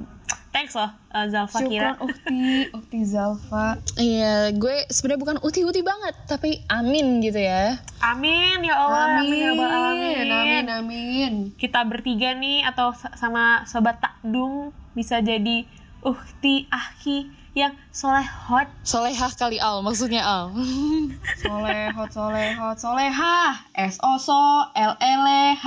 thanks 0.48 0.70
loh 0.72 0.86
uh, 1.10 1.26
Zalfa 1.26 1.58
kira 1.60 1.92
Syukron 1.92 2.06
Ukti, 2.06 2.42
Ukti 2.70 2.98
Zalfa. 3.04 3.66
Iya, 3.96 4.34
gue 4.52 4.86
sebenarnya 4.86 5.18
bukan 5.20 5.38
uti-uti 5.40 5.82
banget, 5.82 6.14
tapi 6.24 6.62
amin 6.68 7.18
gitu 7.18 7.38
ya. 7.38 7.74
amin 7.98 8.62
ya 8.62 8.74
Allah 8.76 9.18
amin, 9.18 9.34
ya 9.34 9.50
Rabbal 9.50 9.66
Amin, 9.66 10.26
amin, 10.30 10.64
amin. 10.68 11.32
kita 11.54 11.82
bertiga 11.82 12.34
nih 12.34 12.62
atau 12.62 12.94
sa- 12.94 13.10
sama 13.14 13.66
sobat 13.66 13.98
takdung 13.98 14.70
bisa 14.94 15.18
jadi 15.18 15.66
uhti 16.00 16.70
ahki 16.70 17.34
yang 17.54 17.70
soleh 17.94 18.26
hot 18.26 18.66
Solehah 18.82 19.30
kali 19.38 19.62
Al, 19.62 19.78
maksudnya 19.78 20.26
Al. 20.26 20.50
Solehot, 21.42 22.10
solehot, 22.10 22.76
soleha. 22.76 23.62
S 23.78 24.02
O 24.02 24.18
so 24.18 24.66
L 24.74 24.92
L 24.98 25.22
E 25.22 25.54
H, 25.54 25.66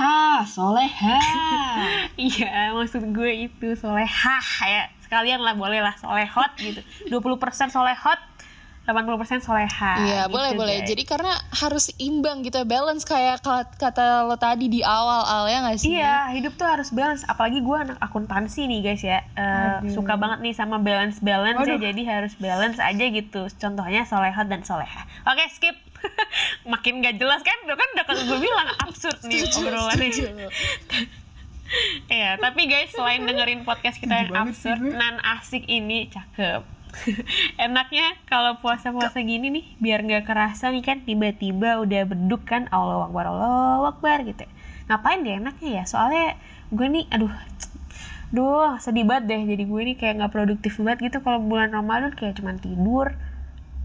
soleha. 0.52 1.16
iya 2.20 2.76
maksud 2.76 3.08
gue 3.16 3.48
itu 3.48 3.72
solehah 3.72 4.44
ya 4.68 4.92
sekalian 5.00 5.40
lah 5.40 5.56
boleh 5.56 5.80
lah 5.80 5.96
solehot 5.96 6.52
gitu 6.60 6.84
20% 7.08 7.72
solehot 7.72 8.20
80% 8.88 9.04
soleha 9.38 9.92
Iya, 10.00 10.20
gitu, 10.24 10.32
boleh 10.32 10.50
boleh. 10.54 10.76
guys. 10.80 10.88
Jadi 10.88 11.02
karena 11.04 11.28
harus 11.52 11.92
imbang 11.96 12.40
gitu, 12.40 12.56
balance 12.64 13.04
kayak 13.04 13.38
ka- 13.38 13.68
kata 13.70 14.24
lo 14.24 14.34
tadi 14.34 14.66
di 14.66 14.80
awal 14.80 15.22
Al 15.22 15.44
ya 15.46 15.60
nggak 15.60 15.76
sih? 15.76 15.92
Iya, 15.92 16.32
hidup 16.32 16.56
tuh 16.56 16.64
harus 16.64 16.88
balance. 16.88 17.22
Apalagi 17.22 17.60
gue 17.60 17.76
anak 17.78 17.98
akuntansi 17.98 18.64
nih 18.64 18.80
guys 18.82 19.02
ya, 19.02 19.20
Eh, 19.30 19.92
suka 19.92 20.16
banget 20.16 20.40
nih 20.40 20.52
sama 20.52 20.78
balance 20.78 21.20
balance 21.20 21.60
ya. 21.62 21.76
Jadi 21.76 22.02
harus 22.02 22.32
balance 22.34 22.78
aja 22.78 23.04
gitu. 23.04 23.44
Contohnya 23.52 24.02
solehot 24.02 24.46
dan 24.46 24.64
soleha. 24.64 25.04
Oke, 25.24 25.44
skip. 25.50 25.76
Makin 26.64 26.98
gak 27.00 27.16
jelas 27.16 27.42
kan? 27.42 27.58
Udah 27.62 27.74
kan 27.74 27.88
udah 27.92 28.04
kan 28.04 28.16
gue 28.16 28.38
bilang 28.38 28.68
absurd 28.80 29.18
nih 29.22 29.44
obrolannya. 29.52 30.48
Iya, 32.08 32.40
tapi 32.40 32.64
guys 32.64 32.88
selain 32.90 33.20
dengerin 33.20 33.60
podcast 33.60 34.00
kita 34.00 34.14
yang 34.16 34.32
absurd, 34.32 34.80
nan 34.80 35.20
asik 35.36 35.68
ini 35.68 36.08
cakep. 36.08 36.64
Enaknya 37.58 38.14
kalau 38.30 38.62
puasa-puasa 38.62 39.18
gini 39.18 39.50
nih, 39.50 39.66
biar 39.82 40.06
nggak 40.06 40.30
kerasa 40.30 40.70
nih 40.70 40.86
kan 40.86 41.02
tiba-tiba 41.02 41.82
udah 41.82 42.06
beduk 42.06 42.46
kan 42.46 42.70
Allah 42.70 43.10
Akbar 43.10 43.26
Allah 43.34 43.90
Akbar 43.90 44.22
gitu. 44.22 44.46
ya. 44.46 44.50
Ngapain 44.86 45.26
deh 45.26 45.42
enaknya 45.42 45.82
ya? 45.82 45.84
Soalnya 45.84 46.38
gue 46.70 46.86
nih, 46.86 47.10
aduh, 47.10 47.34
duh 48.30 48.78
sedih 48.78 49.02
banget 49.02 49.24
deh. 49.26 49.42
Jadi 49.50 49.62
gue 49.66 49.80
nih 49.90 49.96
kayak 49.98 50.14
nggak 50.22 50.32
produktif 50.38 50.78
banget 50.78 51.10
gitu 51.10 51.18
kalau 51.26 51.42
bulan 51.42 51.74
Ramadan 51.74 52.14
kayak 52.14 52.38
cuman 52.38 52.62
tidur, 52.62 53.18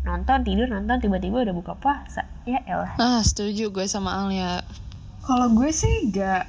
nonton 0.05 0.45
tidur 0.45 0.69
nonton 0.69 1.01
tiba-tiba 1.01 1.41
udah 1.41 1.55
buka 1.57 1.73
puasa. 1.73 2.29
Ya 2.45 2.61
elah. 2.69 2.93
Ah, 3.01 3.25
setuju 3.25 3.73
gue 3.73 3.89
sama 3.89 4.21
Al 4.21 4.29
ya. 4.29 4.61
Kalau 5.25 5.49
gue 5.49 5.73
sih 5.73 6.13
gak 6.13 6.45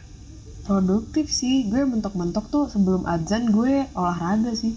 produktif 0.69 1.33
sih. 1.33 1.73
Gue 1.73 1.89
mentok-mentok 1.89 2.53
tuh 2.53 2.65
sebelum 2.69 3.09
azan 3.09 3.49
gue 3.49 3.89
olahraga 3.97 4.53
sih. 4.53 4.77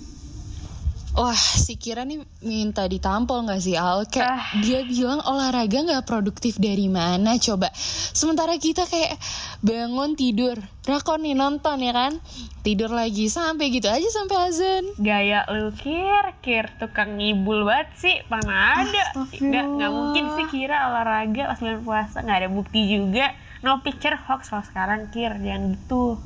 Wah, 1.17 1.33
si 1.33 1.75
Kira 1.75 2.05
nih 2.05 2.21
minta 2.39 2.85
ditampol 2.85 3.41
gak 3.43 3.57
sih 3.57 3.73
Al? 3.73 4.05
Kayak 4.05 4.29
Ah. 4.29 4.45
dia 4.61 4.85
bilang 4.85 5.17
olahraga 5.25 5.81
gak 5.81 6.05
produktif 6.05 6.61
dari 6.61 6.85
mana 6.87 7.41
coba. 7.41 7.73
Sementara 8.13 8.53
kita 8.55 8.85
kayak 8.85 9.17
bangun 9.59 10.13
tidur, 10.13 10.53
rakon 10.85 11.25
nih 11.25 11.33
nonton 11.33 11.81
ya 11.81 11.89
kan. 11.89 12.13
Tidur 12.61 12.93
lagi 12.93 13.27
sampai 13.27 13.73
gitu 13.73 13.89
aja 13.89 14.05
sampai 14.05 14.37
azan. 14.45 14.85
gaya 14.99 15.41
lu 15.49 15.73
kir 15.73 16.37
kir 16.37 16.69
tukang 16.77 17.17
ngibul 17.17 17.65
banget 17.65 17.89
sih 17.97 18.17
mana 18.27 18.83
ada 18.83 19.03
nggak 19.17 19.65
nggak 19.73 19.91
mungkin 19.91 20.25
sih 20.35 20.45
kira 20.47 20.85
olahraga 20.85 21.47
pas 21.47 21.57
bulan 21.57 21.81
puasa 21.81 22.17
nggak 22.19 22.37
ada 22.37 22.49
bukti 22.51 22.81
juga 22.85 23.31
no 23.63 23.81
picture 23.81 24.19
hoax 24.19 24.51
kalau 24.51 24.61
sekarang 24.63 25.07
kir 25.09 25.31
jangan 25.33 25.73
gitu 25.73 26.19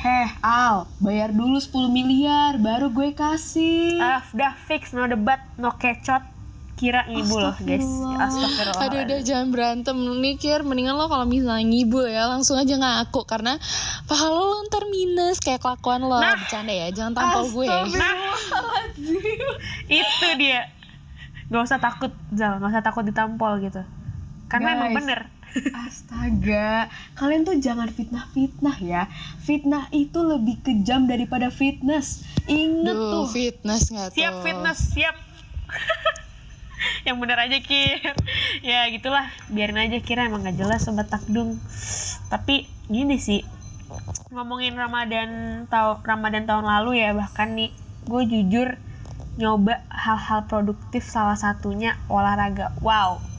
Heh, 0.00 0.32
Al, 0.40 0.88
bayar 0.96 1.28
dulu 1.28 1.60
10 1.60 1.92
miliar, 1.92 2.56
baru 2.56 2.88
gue 2.88 3.12
kasih. 3.12 4.00
ah 4.00 4.24
udah 4.32 4.56
fix 4.64 4.96
no 4.96 5.04
debat 5.04 5.44
no 5.60 5.76
kecot. 5.76 6.24
Kira 6.80 7.04
ngibul 7.04 7.44
guys. 7.60 7.84
Astagfirullah. 8.16 8.80
Aduh 8.88 9.04
udah 9.04 9.20
jangan 9.20 9.52
berantem. 9.52 9.92
Nih 9.92 10.40
Kir 10.40 10.64
Mendingan 10.64 10.96
lo 10.96 11.12
kalau 11.12 11.28
misalnya 11.28 11.60
ngibul 11.60 12.08
ya 12.08 12.24
Langsung 12.24 12.56
aja 12.56 12.72
ngaku. 12.72 13.28
Karena 13.28 13.60
pahala 14.08 14.40
lo 14.40 14.64
ntar 14.64 14.88
minus 14.88 15.44
Kayak 15.44 15.60
kelakuan 15.60 16.00
lo. 16.00 16.16
Bercanda 16.16 16.72
ya 16.72 16.88
Jangan 16.88 17.12
tampol 17.12 17.52
gue. 17.52 17.68
Nah 17.68 18.16
itu 19.92 20.28
dia. 20.40 20.72
Nggak 21.52 21.62
usah 21.68 21.76
takut 21.76 22.16
Zal. 22.32 22.56
Nggak 22.56 22.72
usah 22.72 22.80
takut 22.80 23.04
ditampol 23.04 23.60
gitu 23.60 23.84
karena 24.50 24.68
emang 24.74 24.90
Guys. 24.90 24.98
bener. 24.98 25.20
Astaga, 25.86 26.86
kalian 27.18 27.42
tuh 27.42 27.58
jangan 27.58 27.90
fitnah-fitnah 27.90 28.76
ya. 28.82 29.06
Fitnah 29.42 29.86
itu 29.90 30.18
lebih 30.22 30.62
kejam 30.62 31.06
daripada 31.10 31.50
fitness. 31.50 32.26
Ingat 32.50 32.94
Duh 32.94 33.26
tuh. 33.26 33.26
fitness 33.30 33.90
gak 33.90 34.14
tuh? 34.14 34.18
Siap 34.18 34.34
fitness 34.42 34.78
siap. 34.94 35.16
Yang 37.06 37.16
bener 37.18 37.38
aja 37.38 37.58
kir. 37.62 37.98
Ya 38.62 38.86
gitulah. 38.94 39.26
Biarin 39.50 39.78
aja 39.78 39.98
kira 40.02 40.26
emang 40.26 40.46
gak 40.46 40.58
jelas 40.58 40.86
sobat 40.86 41.10
takdung. 41.10 41.58
Tapi 42.30 42.70
gini 42.86 43.18
sih. 43.18 43.42
Ngomongin 44.30 44.78
ramadan 44.78 45.66
tahun 45.66 46.06
ramadan 46.06 46.46
tahun 46.46 46.62
lalu 46.62 47.02
ya 47.02 47.10
bahkan 47.10 47.58
nih 47.58 47.74
gue 48.06 48.22
jujur 48.22 48.78
nyoba 49.34 49.82
hal-hal 49.90 50.46
produktif 50.46 51.02
salah 51.02 51.34
satunya 51.34 51.98
olahraga. 52.06 52.70
Wow 52.78 53.29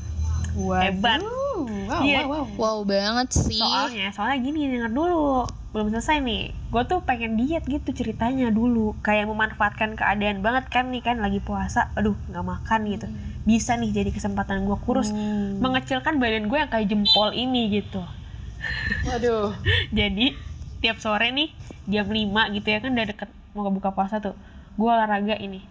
Waduh. 0.54 0.82
hebat. 0.82 1.22
Wow, 1.22 2.02
Iya. 2.02 2.24
wow, 2.24 2.44
wow. 2.44 2.46
Wow 2.56 2.78
banget 2.84 3.28
sih 3.32 3.60
soalnya 3.60 4.08
soalnya 4.10 4.40
gini 4.40 4.66
denger 4.66 4.90
dulu 4.90 5.44
belum 5.72 5.88
selesai 5.90 6.20
nih 6.20 6.42
gue 6.68 6.84
tuh 6.84 7.00
pengen 7.02 7.36
diet 7.36 7.64
gitu 7.64 7.92
ceritanya 7.92 8.48
dulu 8.50 8.96
kayak 9.00 9.24
memanfaatkan 9.26 9.94
keadaan 9.94 10.40
banget 10.40 10.68
kan 10.68 10.88
nih 10.88 11.00
kan 11.00 11.20
lagi 11.20 11.40
puasa 11.40 11.92
aduh 11.94 12.16
nggak 12.28 12.44
makan 12.44 12.80
gitu 12.88 13.08
bisa 13.42 13.76
nih 13.76 13.92
jadi 13.94 14.10
kesempatan 14.10 14.64
gue 14.64 14.78
kurus 14.80 15.12
mengecilkan 15.58 16.18
badan 16.18 16.48
gue 16.48 16.58
yang 16.58 16.68
kayak 16.68 16.88
jempol 16.88 17.32
ini 17.32 17.72
gitu 17.72 18.04
Waduh. 19.04 19.52
jadi 19.98 20.36
tiap 20.80 20.98
sore 20.98 21.30
nih 21.30 21.52
jam 21.86 22.06
5 22.06 22.16
gitu 22.54 22.68
ya 22.68 22.80
kan 22.80 22.92
udah 22.92 23.06
deket 23.06 23.30
mau 23.52 23.68
buka 23.68 23.92
puasa 23.92 24.18
tuh 24.18 24.34
gue 24.74 24.88
olahraga 24.88 25.36
ini 25.36 25.62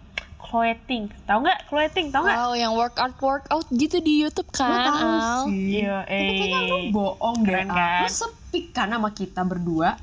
clothing 0.51 1.07
tahu 1.23 1.47
nggak 1.47 1.59
clothing 1.71 2.11
tahu 2.11 2.27
nggak 2.27 2.37
Wow 2.37 2.51
yang 2.59 2.73
workout 2.75 3.15
workout 3.23 3.65
gitu 3.71 4.03
di 4.03 4.27
Youtube 4.27 4.51
Gue 4.51 4.59
kan 4.59 4.91
tahu 4.91 4.99
Al 4.99 5.41
sih. 5.47 5.81
Iya, 5.81 5.97
Tapi 6.03 6.33
kayaknya 6.35 6.61
lu 6.67 6.77
eh. 6.77 6.83
bohong 6.91 7.37
deh. 7.41 7.47
Keren 7.47 7.69
kan? 7.71 8.03
Lu 8.03 8.09
sepi 8.11 8.59
kan 8.75 8.91
sama 8.91 9.09
kita 9.15 9.41
berdua. 9.47 9.95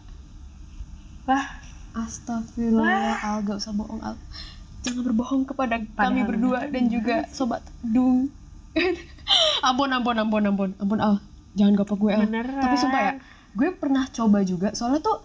wah 1.29 1.47
Astagfirullah, 1.99 3.19
Al, 3.19 3.43
gak 3.43 3.59
usah 3.59 3.75
bohong, 3.75 3.99
Al. 3.99 4.15
Jangan 4.87 5.03
berbohong 5.03 5.43
kepada 5.51 5.83
kami 5.83 5.91
Padahal 5.99 6.29
berdua 6.31 6.59
dan 6.71 6.85
juga 6.87 7.17
sobat 7.35 7.65
Dung. 7.83 8.31
ampun, 9.67 9.91
ampun, 9.91 10.15
ampun, 10.15 10.43
ampun, 10.47 10.71
ampun, 10.79 10.99
Al. 11.03 11.19
Jangan 11.59 11.75
gapok 11.75 11.99
gue, 12.07 12.13
Al. 12.15 12.23
Beneran. 12.23 12.63
Tapi 12.63 12.77
sumpah 12.79 13.01
ya, 13.03 13.13
gue 13.57 13.69
pernah 13.75 14.07
coba 14.07 14.39
juga. 14.47 14.71
Soalnya 14.79 15.03
tuh 15.03 15.19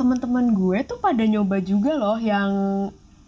teman-teman 0.00 0.54
gue 0.54 0.78
tuh 0.86 0.96
pada 1.02 1.26
nyoba 1.26 1.60
juga 1.60 1.92
loh 1.98 2.16
yang 2.16 2.50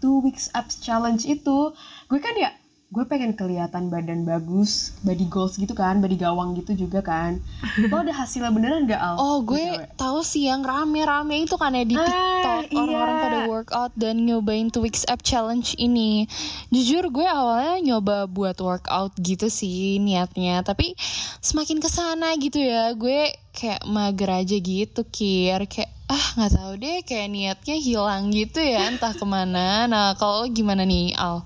two 0.01 0.19
weeks 0.25 0.49
abs 0.57 0.81
challenge 0.81 1.23
itu. 1.29 1.71
Gue 2.09 2.19
kan 2.19 2.33
ya, 2.35 2.51
gue 2.91 3.07
pengen 3.07 3.31
kelihatan 3.31 3.87
badan 3.87 4.27
bagus, 4.27 4.91
body 4.99 5.23
goals 5.25 5.55
gitu 5.55 5.71
kan, 5.71 6.03
body 6.03 6.19
gawang 6.19 6.59
gitu 6.59 6.75
juga 6.75 6.99
kan. 6.99 7.39
Lo 7.79 7.95
ada 7.95 8.11
hasilnya 8.11 8.51
beneran 8.51 8.83
gak, 8.83 8.99
Al? 8.99 9.15
Oh 9.15 9.39
gue 9.39 9.63
cewek? 9.63 9.95
tahu 9.95 10.19
sih 10.19 10.43
yang 10.43 10.59
rame-rame 10.59 11.47
itu 11.47 11.55
kan 11.55 11.71
ya 11.71 11.87
di 11.87 11.95
Ah, 11.95 12.03
TikTok 12.03 12.63
iya. 12.67 12.75
orang-orang 12.75 13.15
pada 13.17 13.39
workout 13.47 13.91
dan 13.95 14.27
nyobain 14.27 14.67
two 14.67 14.83
weeks 14.83 15.07
up 15.07 15.23
challenge 15.23 15.71
ini. 15.79 16.27
Jujur 16.67 17.07
gue 17.07 17.23
awalnya 17.23 17.79
nyoba 17.79 18.27
buat 18.27 18.59
workout 18.59 19.15
gitu 19.17 19.47
sih 19.47 19.95
niatnya, 19.95 20.59
tapi 20.59 20.91
semakin 21.39 21.79
ke 21.79 21.87
sana 21.87 22.35
gitu 22.35 22.59
ya 22.59 22.91
gue 22.91 23.31
kayak 23.55 23.87
mager 23.87 24.43
aja 24.43 24.57
gitu 24.59 25.07
kir 25.07 25.63
kayak 25.63 25.87
ah 26.11 26.27
nggak 26.35 26.51
tahu 26.51 26.71
deh 26.75 26.99
kayak 27.07 27.31
niatnya 27.31 27.75
hilang 27.79 28.35
gitu 28.35 28.59
ya 28.59 28.91
entah 28.91 29.15
ke 29.15 29.23
mana. 29.23 29.87
Nah 29.87 30.11
kalau 30.19 30.43
gimana 30.51 30.83
nih 30.83 31.15
Al? 31.15 31.39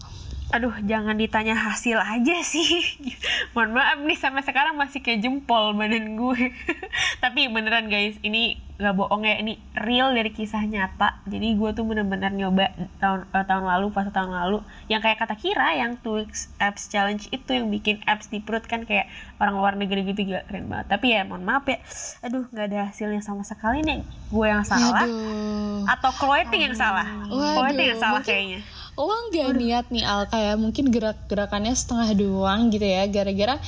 Aduh, 0.53 0.77
jangan 0.85 1.17
ditanya 1.17 1.57
hasil 1.57 1.97
aja 1.97 2.37
sih. 2.45 2.85
Mohon 3.57 3.81
maaf 3.81 3.97
nih, 4.05 4.13
sampai 4.13 4.45
sekarang 4.45 4.77
masih 4.77 5.01
kayak 5.01 5.25
jempol 5.25 5.73
badan 5.73 6.13
gue. 6.13 6.53
Tapi 7.23 7.49
beneran 7.49 7.89
guys, 7.89 8.13
ini 8.21 8.61
gak 8.75 8.93
bohong 8.93 9.25
ya, 9.25 9.41
ini 9.41 9.57
real 9.73 10.13
dari 10.13 10.29
kisah 10.29 10.61
nyata. 10.61 11.17
Jadi 11.25 11.57
gue 11.57 11.69
tuh 11.73 11.81
bener-bener 11.81 12.29
nyoba 12.29 12.75
tahun 13.01 13.25
eh, 13.25 13.45
tahun 13.47 13.65
lalu, 13.65 13.87
pas 13.89 14.05
tahun 14.05 14.31
lalu, 14.31 14.61
yang 14.85 15.01
kayak 15.01 15.17
kata 15.17 15.33
Kira, 15.33 15.81
yang 15.81 15.97
two 16.05 16.21
weeks 16.21 16.53
abs 16.61 16.93
challenge 16.93 17.25
itu 17.33 17.49
yang 17.49 17.71
bikin 17.73 18.05
abs 18.05 18.29
di 18.29 18.37
perut 18.37 18.69
kan 18.69 18.85
kayak 18.85 19.09
orang 19.41 19.57
luar 19.57 19.73
negeri 19.73 20.05
gitu 20.05 20.29
gila 20.29 20.45
keren 20.45 20.69
banget. 20.69 20.93
Tapi 20.93 21.05
ya 21.09 21.25
mohon 21.25 21.41
maaf 21.41 21.65
ya, 21.65 21.81
aduh 22.21 22.45
nggak 22.53 22.65
ada 22.69 22.79
hasilnya 22.93 23.25
sama 23.25 23.41
sekali 23.41 23.81
nih. 23.81 24.05
Gue 24.29 24.45
yang 24.45 24.61
salah 24.61 25.07
Aduh. 25.07 25.87
atau 25.89 26.11
clothing 26.13 26.69
yang 26.69 26.77
salah? 26.77 27.07
Clothing 27.31 27.87
yang 27.95 27.99
salah 27.99 28.21
mungkin- 28.21 28.29
kayaknya. 28.29 28.61
Lo 28.95 29.15
nggak 29.31 29.51
niat 29.59 29.85
nih 29.91 30.03
Al 30.07 30.27
kayak 30.31 30.55
mungkin 30.55 30.87
gerak-gerakannya 30.87 31.75
setengah 31.75 32.15
doang 32.15 32.71
gitu 32.71 32.87
ya 32.87 33.03
gara-gara 33.11 33.59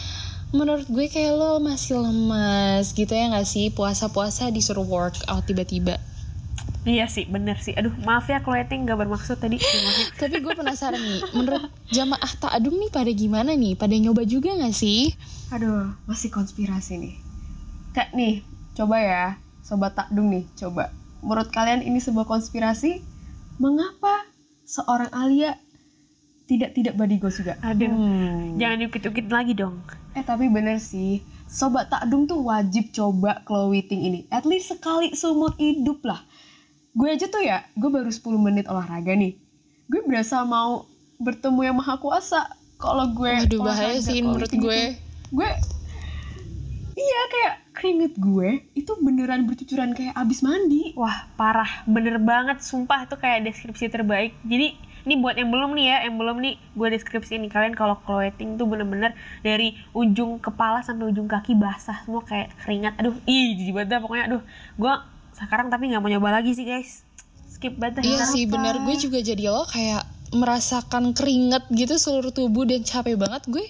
menurut 0.56 0.88
gue 0.88 1.12
kayak 1.12 1.36
lo 1.36 1.60
masih 1.60 2.00
lemas 2.00 2.96
gitu 2.96 3.12
ya 3.12 3.28
nggak 3.36 3.44
sih 3.44 3.68
puasa-puasa 3.76 4.48
disuruh 4.50 4.88
workout 4.88 5.44
tiba-tiba 5.44 6.00
Iya 6.88 7.04
sih, 7.12 7.28
bener 7.28 7.60
sih. 7.60 7.76
Aduh, 7.76 7.92
maaf 8.08 8.32
ya 8.32 8.40
clothing 8.40 8.88
nggak 8.88 8.96
bermaksud 8.96 9.44
tadi. 9.44 9.60
Tapi 10.24 10.40
gue 10.40 10.54
penasaran 10.56 10.96
nih 10.96 11.20
menurut 11.36 11.68
jamaah 11.92 12.32
takdung 12.40 12.80
nih 12.80 12.88
pada 12.88 13.12
gimana 13.12 13.52
nih 13.60 13.76
pada 13.76 13.92
nyoba 14.00 14.24
juga 14.24 14.56
nggak 14.56 14.72
sih 14.72 15.12
Aduh, 15.52 15.96
masih 16.08 16.32
konspirasi 16.32 16.96
nih. 16.96 17.16
Kak 17.92 18.16
nih, 18.16 18.44
coba 18.76 19.04
ya, 19.04 19.26
sobat 19.68 19.96
takdung 20.00 20.32
nih, 20.32 20.48
coba. 20.60 20.92
Menurut 21.20 21.52
kalian 21.52 21.84
ini 21.84 22.00
sebuah 22.04 22.24
konspirasi? 22.24 23.04
Mengapa 23.60 24.28
seorang 24.68 25.08
Alia 25.16 25.56
tidak 26.44 26.76
tidak 26.76 27.00
body 27.00 27.16
goals 27.18 27.40
juga? 27.40 27.56
Aduh, 27.64 27.88
Hmm. 27.88 28.60
jangan 28.60 28.92
ukit-ukit 28.92 29.28
lagi 29.32 29.56
dong. 29.56 29.80
Eh 30.12 30.24
tapi 30.24 30.52
bener 30.52 30.78
sih, 30.78 31.24
sobat 31.48 31.88
takdung 31.88 32.28
tuh 32.28 32.44
wajib 32.44 32.92
coba 32.92 33.40
clothing 33.44 34.04
ini. 34.04 34.20
At 34.28 34.44
least 34.44 34.76
sekali 34.76 35.16
seumur 35.16 35.56
hidup 35.56 36.04
lah. 36.04 36.24
Gue 36.92 37.14
aja 37.14 37.30
tuh 37.30 37.40
ya, 37.40 37.64
gue 37.74 37.88
baru 37.88 38.12
10 38.12 38.36
menit 38.36 38.68
olahraga 38.68 39.16
nih. 39.16 39.40
Gue 39.88 40.04
berasa 40.04 40.44
mau 40.44 40.84
bertemu 41.18 41.60
yang 41.64 41.76
maha 41.78 41.96
kuasa. 41.96 42.44
Kalau 42.78 43.10
gue 43.10 43.32
Waduh 43.48 43.62
bahaya 43.64 43.98
sih 43.98 44.20
menurut 44.20 44.52
gue 44.52 44.60
itu. 44.60 45.00
Gue 45.34 45.50
Iya 46.98 47.22
kayak 47.30 47.56
keringet 47.78 48.18
gue 48.18 48.66
itu 48.74 48.92
beneran 48.98 49.46
bercucuran 49.46 49.94
kayak 49.94 50.18
abis 50.18 50.42
mandi. 50.42 50.98
Wah, 50.98 51.30
parah. 51.38 51.86
Bener 51.86 52.18
banget. 52.18 52.66
Sumpah 52.66 53.06
itu 53.06 53.14
kayak 53.22 53.46
deskripsi 53.46 53.94
terbaik. 53.94 54.34
Jadi, 54.42 54.74
ini 55.06 55.14
buat 55.22 55.38
yang 55.38 55.54
belum 55.54 55.78
nih 55.78 55.86
ya, 55.86 55.98
yang 56.10 56.18
belum 56.18 56.42
nih, 56.42 56.58
gue 56.74 56.88
deskripsi 56.98 57.38
ini. 57.38 57.54
Kalian 57.54 57.78
kalau 57.78 58.02
clothing 58.02 58.58
tuh 58.58 58.66
bener-bener 58.66 59.14
dari 59.46 59.78
ujung 59.94 60.42
kepala 60.42 60.82
sampai 60.82 61.14
ujung 61.14 61.30
kaki 61.30 61.54
basah. 61.54 62.02
Semua 62.02 62.26
kayak 62.26 62.58
keringat. 62.66 62.98
Aduh, 62.98 63.14
ih, 63.30 63.54
jijik 63.54 63.78
banget 63.78 63.90
dah 63.94 64.00
pokoknya. 64.02 64.26
Aduh, 64.34 64.42
gue 64.82 64.94
sekarang 65.38 65.70
tapi 65.70 65.94
nggak 65.94 66.02
mau 66.02 66.10
nyoba 66.10 66.42
lagi 66.42 66.58
sih 66.58 66.66
guys. 66.66 67.06
Skip 67.46 67.78
banget. 67.78 68.02
Iya 68.02 68.26
sih 68.26 68.50
bener 68.50 68.82
gue 68.82 68.96
juga 68.98 69.22
jadi 69.22 69.54
lo 69.54 69.64
kayak 69.70 70.18
merasakan 70.36 71.16
keringet 71.16 71.64
gitu 71.72 71.96
seluruh 71.96 72.36
tubuh 72.36 72.68
dan 72.68 72.84
capek 72.84 73.16
banget 73.16 73.48
gue 73.48 73.64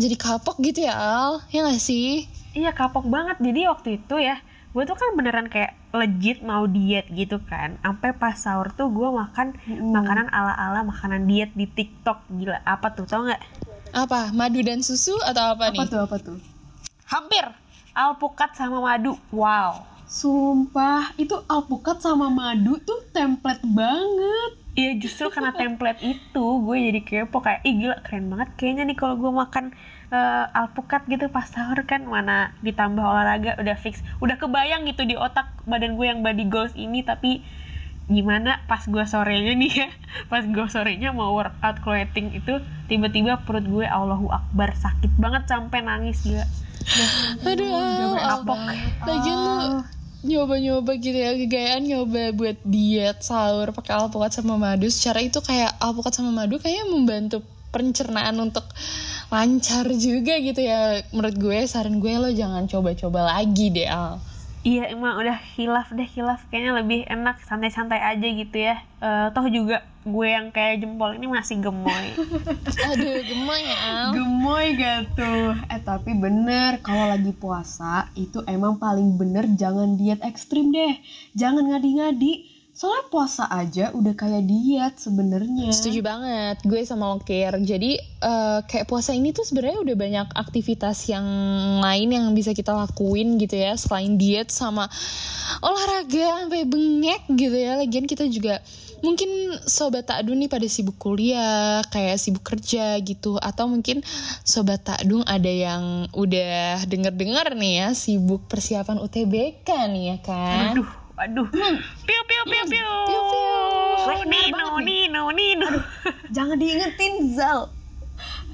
jadi 0.00 0.16
kapok 0.18 0.58
gitu 0.58 0.82
ya 0.82 0.98
Al 0.98 1.38
ya 1.54 1.62
gak 1.62 1.78
sih 1.78 2.26
Iya 2.52 2.76
kapok 2.76 3.08
banget. 3.08 3.40
Jadi 3.40 3.60
waktu 3.68 3.88
itu 4.00 4.16
ya, 4.20 4.40
gue 4.76 4.82
tuh 4.84 4.96
kan 4.96 5.16
beneran 5.16 5.48
kayak 5.48 5.72
legit 5.92 6.44
mau 6.44 6.68
diet 6.68 7.08
gitu 7.12 7.40
kan. 7.44 7.80
Sampai 7.80 8.12
pas 8.16 8.36
sahur 8.36 8.72
tuh 8.72 8.92
gue 8.92 9.08
makan 9.08 9.56
makanan 9.68 10.28
ala-ala 10.28 10.84
makanan 10.84 11.24
diet 11.24 11.52
di 11.56 11.64
TikTok. 11.64 12.28
Gila, 12.28 12.60
apa 12.64 12.92
tuh? 12.92 13.08
Tau 13.08 13.24
nggak? 13.24 13.42
apa 13.92 14.32
madu 14.32 14.64
dan 14.64 14.80
susu 14.80 15.12
atau 15.20 15.52
apa, 15.52 15.68
Apa 15.68 15.84
nih 15.84 15.84
tuh 15.84 16.00
apa 16.00 16.16
tuh? 16.16 16.40
Hampir 17.12 17.44
alpukat 17.92 18.56
sama 18.56 18.80
madu. 18.80 19.20
Wow. 19.28 19.84
Sumpah, 20.08 21.16
itu 21.16 21.32
alpukat 21.48 22.00
sama 22.00 22.28
madu 22.28 22.76
tuh 22.80 23.04
template 23.12 23.64
banget. 23.64 24.52
Iya 24.72 24.96
justru 24.96 25.28
karena 25.28 25.52
template 25.60 26.00
itu 26.00 26.44
gue 26.64 26.76
jadi 26.88 27.00
kepo 27.04 27.44
kayak 27.44 27.60
ih 27.68 27.84
gila 27.84 27.96
keren 28.00 28.32
banget 28.32 28.48
kayaknya 28.56 28.88
nih 28.88 28.96
kalau 28.96 29.20
gue 29.20 29.28
makan 29.28 29.76
eh, 30.12 30.44
alpukat 30.52 31.08
gitu 31.08 31.32
pas 31.32 31.48
sahur 31.48 31.80
kan 31.88 32.04
mana 32.04 32.52
ditambah 32.60 33.00
olahraga 33.00 33.56
udah 33.56 33.76
fix. 33.80 34.04
Udah 34.20 34.36
kebayang 34.36 34.84
gitu 34.84 35.08
di 35.08 35.16
otak 35.16 35.48
badan 35.64 35.96
gue 35.96 36.06
yang 36.06 36.20
body 36.20 36.46
goals 36.52 36.76
ini 36.76 37.00
tapi 37.00 37.40
gimana 38.12 38.60
pas 38.68 38.84
gue 38.84 39.04
sorenya 39.08 39.56
nih 39.56 39.72
ya? 39.72 39.88
Pas 40.30 40.44
gue 40.44 40.66
sorenya 40.68 41.14
mau 41.14 41.32
workout 41.32 41.80
clothing 41.80 42.36
itu 42.36 42.60
tiba-tiba 42.90 43.40
perut 43.46 43.64
gue 43.64 43.86
Allahu 43.88 44.28
Akbar 44.28 44.76
sakit 44.76 45.16
banget 45.16 45.48
sampai 45.48 45.80
nangis 45.80 46.20
gila. 46.26 46.44
Aduh 47.48 48.18
kapok 48.18 48.58
lagian 49.06 49.38
lu 49.38 49.80
nyoba-nyoba 50.22 51.02
gitu 51.02 51.18
ya 51.18 51.34
kegayaan 51.34 51.82
nyoba 51.82 52.30
buat 52.30 52.58
diet 52.62 53.26
sahur 53.26 53.74
pakai 53.74 53.96
alpukat 53.98 54.30
sama 54.34 54.54
madu. 54.54 54.86
Secara 54.86 55.18
itu 55.22 55.42
kayak 55.42 55.74
alpukat 55.82 56.14
sama 56.14 56.30
madu 56.30 56.58
kayaknya 56.62 56.86
membantu 56.90 57.42
pencernaan 57.72 58.36
untuk 58.38 58.62
lancar 59.32 59.88
juga 59.96 60.36
gitu 60.36 60.60
ya 60.60 61.00
menurut 61.08 61.36
gue 61.40 61.58
saran 61.64 61.96
gue 62.04 62.12
lo 62.20 62.28
jangan 62.28 62.68
coba-coba 62.68 63.32
lagi 63.32 63.72
deh 63.72 63.88
Al 63.88 64.20
Iya 64.62 64.94
emang 64.94 65.18
udah 65.18 65.42
hilaf 65.58 65.90
deh 65.90 66.06
hilaf 66.06 66.46
kayaknya 66.46 66.78
lebih 66.78 67.02
enak 67.10 67.42
santai-santai 67.42 67.98
aja 67.98 68.22
gitu 68.22 68.62
ya. 68.62 68.78
Eh, 69.02 69.26
toh 69.34 69.42
juga 69.50 69.82
gue 70.06 70.28
yang 70.30 70.54
kayak 70.54 70.86
jempol 70.86 71.18
ini 71.18 71.26
masih 71.26 71.58
gemoy. 71.58 72.14
aduh 72.94 73.26
gemoy 73.26 73.58
ya 73.58 73.78
Al 73.90 74.08
Gemoy 74.14 74.66
gak 74.78 75.18
tuh? 75.18 75.58
Eh 75.66 75.82
tapi 75.82 76.14
bener, 76.14 76.78
kalau 76.78 77.10
lagi 77.10 77.34
puasa 77.34 78.06
itu 78.14 78.38
emang 78.46 78.78
paling 78.78 79.18
bener 79.18 79.50
jangan 79.58 79.98
diet 79.98 80.22
ekstrim 80.22 80.70
deh. 80.70 80.94
Jangan 81.34 81.66
ngadi-ngadi. 81.66 82.51
Soalnya 82.72 83.04
puasa 83.12 83.44
aja 83.52 83.92
udah 83.92 84.16
kayak 84.16 84.48
diet 84.48 84.94
sebenarnya. 84.96 85.68
Setuju 85.76 86.00
banget, 86.00 86.56
gue 86.64 86.80
sama 86.88 87.12
Lokir. 87.12 87.52
Jadi 87.60 88.00
eh, 88.00 88.60
kayak 88.64 88.88
puasa 88.88 89.12
ini 89.12 89.36
tuh 89.36 89.44
sebenarnya 89.44 89.84
udah 89.84 89.96
banyak 89.96 90.28
aktivitas 90.32 91.04
yang 91.12 91.24
lain 91.84 92.08
yang 92.16 92.26
bisa 92.32 92.56
kita 92.56 92.72
lakuin 92.72 93.36
gitu 93.36 93.60
ya, 93.60 93.76
selain 93.76 94.16
diet 94.16 94.48
sama 94.48 94.88
olahraga 95.60 96.48
sampai 96.48 96.64
bengek 96.64 97.28
gitu 97.28 97.56
ya. 97.60 97.76
Lagian 97.76 98.08
kita 98.08 98.24
juga 98.32 98.64
mungkin 99.02 99.28
sobat 99.66 100.08
takdung 100.08 100.38
nih 100.40 100.48
pada 100.48 100.64
sibuk 100.64 100.96
kuliah, 100.96 101.82
kayak 101.90 102.16
sibuk 102.16 102.46
kerja 102.46 102.96
gitu, 103.02 103.36
atau 103.36 103.68
mungkin 103.68 104.00
sobat 104.46 104.80
takdung 104.86 105.26
ada 105.26 105.50
yang 105.50 106.06
udah 106.14 106.86
denger-denger 106.86 107.52
nih 107.58 107.72
ya 107.82 107.88
sibuk 107.92 108.46
persiapan 108.46 109.02
UTBK 109.02 109.68
nih 109.92 110.04
ya 110.08 110.16
kan. 110.22 110.72
Aduh, 110.78 110.88
aduh. 111.18 111.48
Piu 112.06 112.22
piu 112.28 112.42
piu 112.48 112.64
piu. 112.68 112.90
Piu, 113.08 113.20
piu. 113.30 113.44
Nino 114.28 114.80
Nino 114.80 115.22
Nino. 115.30 115.68
Jangan 116.34 116.56
diingetin 116.56 117.36
Zal. 117.36 117.68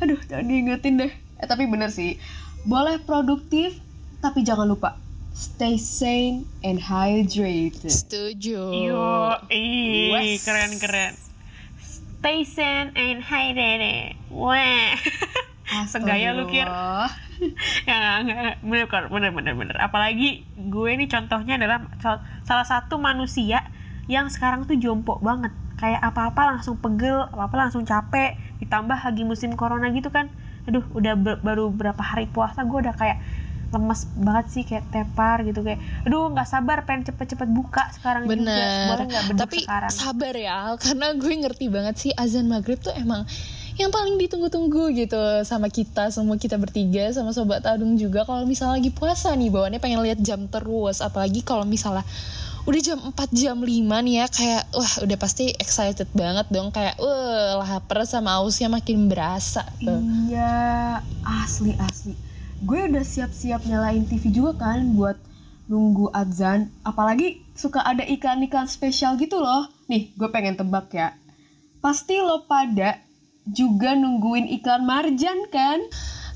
Aduh, 0.02 0.20
jangan 0.26 0.46
diingetin 0.46 0.94
deh. 0.98 1.12
Eh 1.38 1.46
tapi 1.46 1.66
bener 1.70 1.90
sih. 1.94 2.18
Boleh 2.66 2.98
produktif, 3.02 3.78
tapi 4.18 4.42
jangan 4.42 4.66
lupa 4.66 4.98
stay 5.38 5.78
sane 5.78 6.50
and 6.66 6.82
hydrated. 6.82 7.86
Setuju. 7.86 8.58
Yo, 8.90 9.38
ih, 9.54 10.34
keren 10.42 10.74
keren. 10.82 11.14
Stay 11.78 12.42
sane 12.42 12.90
and 12.98 13.22
hydrated. 13.22 14.18
Wah. 14.34 14.98
Segaya 15.86 16.32
lu 16.32 16.46
kir. 16.46 16.66
Ya 17.86 18.18
bener 18.58 18.90
bener 19.06 19.30
bener 19.30 19.54
bener. 19.54 19.76
Apalagi 19.78 20.42
gue 20.58 20.88
ini 20.90 21.06
contohnya 21.06 21.54
adalah 21.54 21.86
sal- 21.98 22.18
salah 22.42 22.66
satu 22.66 22.98
manusia 22.98 23.62
yang 24.06 24.26
sekarang 24.26 24.66
tuh 24.66 24.74
jompo 24.74 25.16
banget. 25.18 25.54
Kayak 25.78 26.02
apa-apa 26.04 26.56
langsung 26.56 26.74
pegel 26.76 27.22
apa-apa 27.24 27.54
langsung 27.56 27.86
capek 27.86 28.34
ditambah 28.58 28.98
lagi 28.98 29.22
musim 29.22 29.54
corona 29.54 29.86
gitu 29.88 30.10
kan. 30.10 30.26
Aduh 30.66 30.82
udah 30.90 31.14
ber- 31.14 31.38
baru 31.38 31.70
berapa 31.70 32.02
hari 32.02 32.26
puasa 32.26 32.66
gue 32.66 32.78
udah 32.80 32.92
kayak 32.92 33.22
lemes 33.68 34.08
banget 34.16 34.46
sih 34.48 34.62
kayak 34.64 34.88
tepar 34.88 35.44
gitu 35.44 35.60
kayak 35.60 35.76
aduh 36.02 36.32
nggak 36.32 36.48
sabar 36.48 36.82
pengen 36.82 37.04
cepet-cepet 37.04 37.46
buka 37.46 37.92
sekarang 37.92 38.24
juga. 38.24 38.34
Bener. 38.34 38.88
boleh 38.88 39.04
nggak 39.06 39.24
Tapi 39.36 39.58
sekarang? 39.62 39.92
sabar 39.92 40.34
ya, 40.34 40.72
karena 40.74 41.06
gue 41.12 41.32
ngerti 41.38 41.66
banget 41.68 41.94
sih 41.94 42.10
azan 42.16 42.48
maghrib 42.48 42.80
tuh 42.80 42.96
emang 42.96 43.28
yang 43.78 43.94
paling 43.94 44.18
ditunggu-tunggu 44.18 44.90
gitu 44.90 45.18
sama 45.46 45.70
kita 45.70 46.10
semua 46.10 46.34
kita 46.34 46.58
bertiga 46.58 47.14
sama 47.14 47.30
sobat 47.30 47.62
Tadung 47.62 47.94
juga 47.94 48.26
kalau 48.26 48.42
misalnya 48.42 48.82
lagi 48.82 48.90
puasa 48.90 49.30
nih 49.38 49.54
bawaannya 49.54 49.78
pengen 49.78 50.02
lihat 50.02 50.18
jam 50.18 50.50
terus 50.50 50.98
apalagi 50.98 51.46
kalau 51.46 51.62
misalnya 51.62 52.02
udah 52.68 52.82
jam 52.84 53.00
4 53.00 53.16
jam 53.32 53.56
5 53.56 53.64
nih 54.04 54.14
ya 54.20 54.26
kayak 54.28 54.62
wah 54.76 54.92
udah 55.00 55.16
pasti 55.16 55.48
excited 55.56 56.04
banget 56.12 56.44
dong 56.52 56.68
kayak 56.68 57.00
wah 57.00 57.64
lapar 57.64 58.04
sama 58.04 58.36
ausnya 58.44 58.68
makin 58.68 59.08
berasa 59.08 59.64
tuh. 59.80 59.96
Iya, 60.28 61.00
asli 61.24 61.72
asli. 61.80 62.12
Gue 62.60 62.92
udah 62.92 63.00
siap-siap 63.00 63.64
nyalain 63.64 64.04
TV 64.04 64.28
juga 64.28 64.68
kan 64.68 64.84
buat 64.92 65.16
nunggu 65.72 66.12
azan. 66.12 66.68
Apalagi 66.84 67.40
suka 67.56 67.80
ada 67.80 68.04
iklan-iklan 68.04 68.68
spesial 68.68 69.16
gitu 69.16 69.40
loh. 69.40 69.72
Nih, 69.88 70.12
gue 70.12 70.28
pengen 70.28 70.60
tebak 70.60 70.92
ya. 70.92 71.16
Pasti 71.80 72.20
lo 72.20 72.44
pada 72.44 73.07
juga 73.52 73.96
nungguin 73.96 74.48
iklan 74.60 74.84
Marjan 74.84 75.48
kan? 75.48 75.80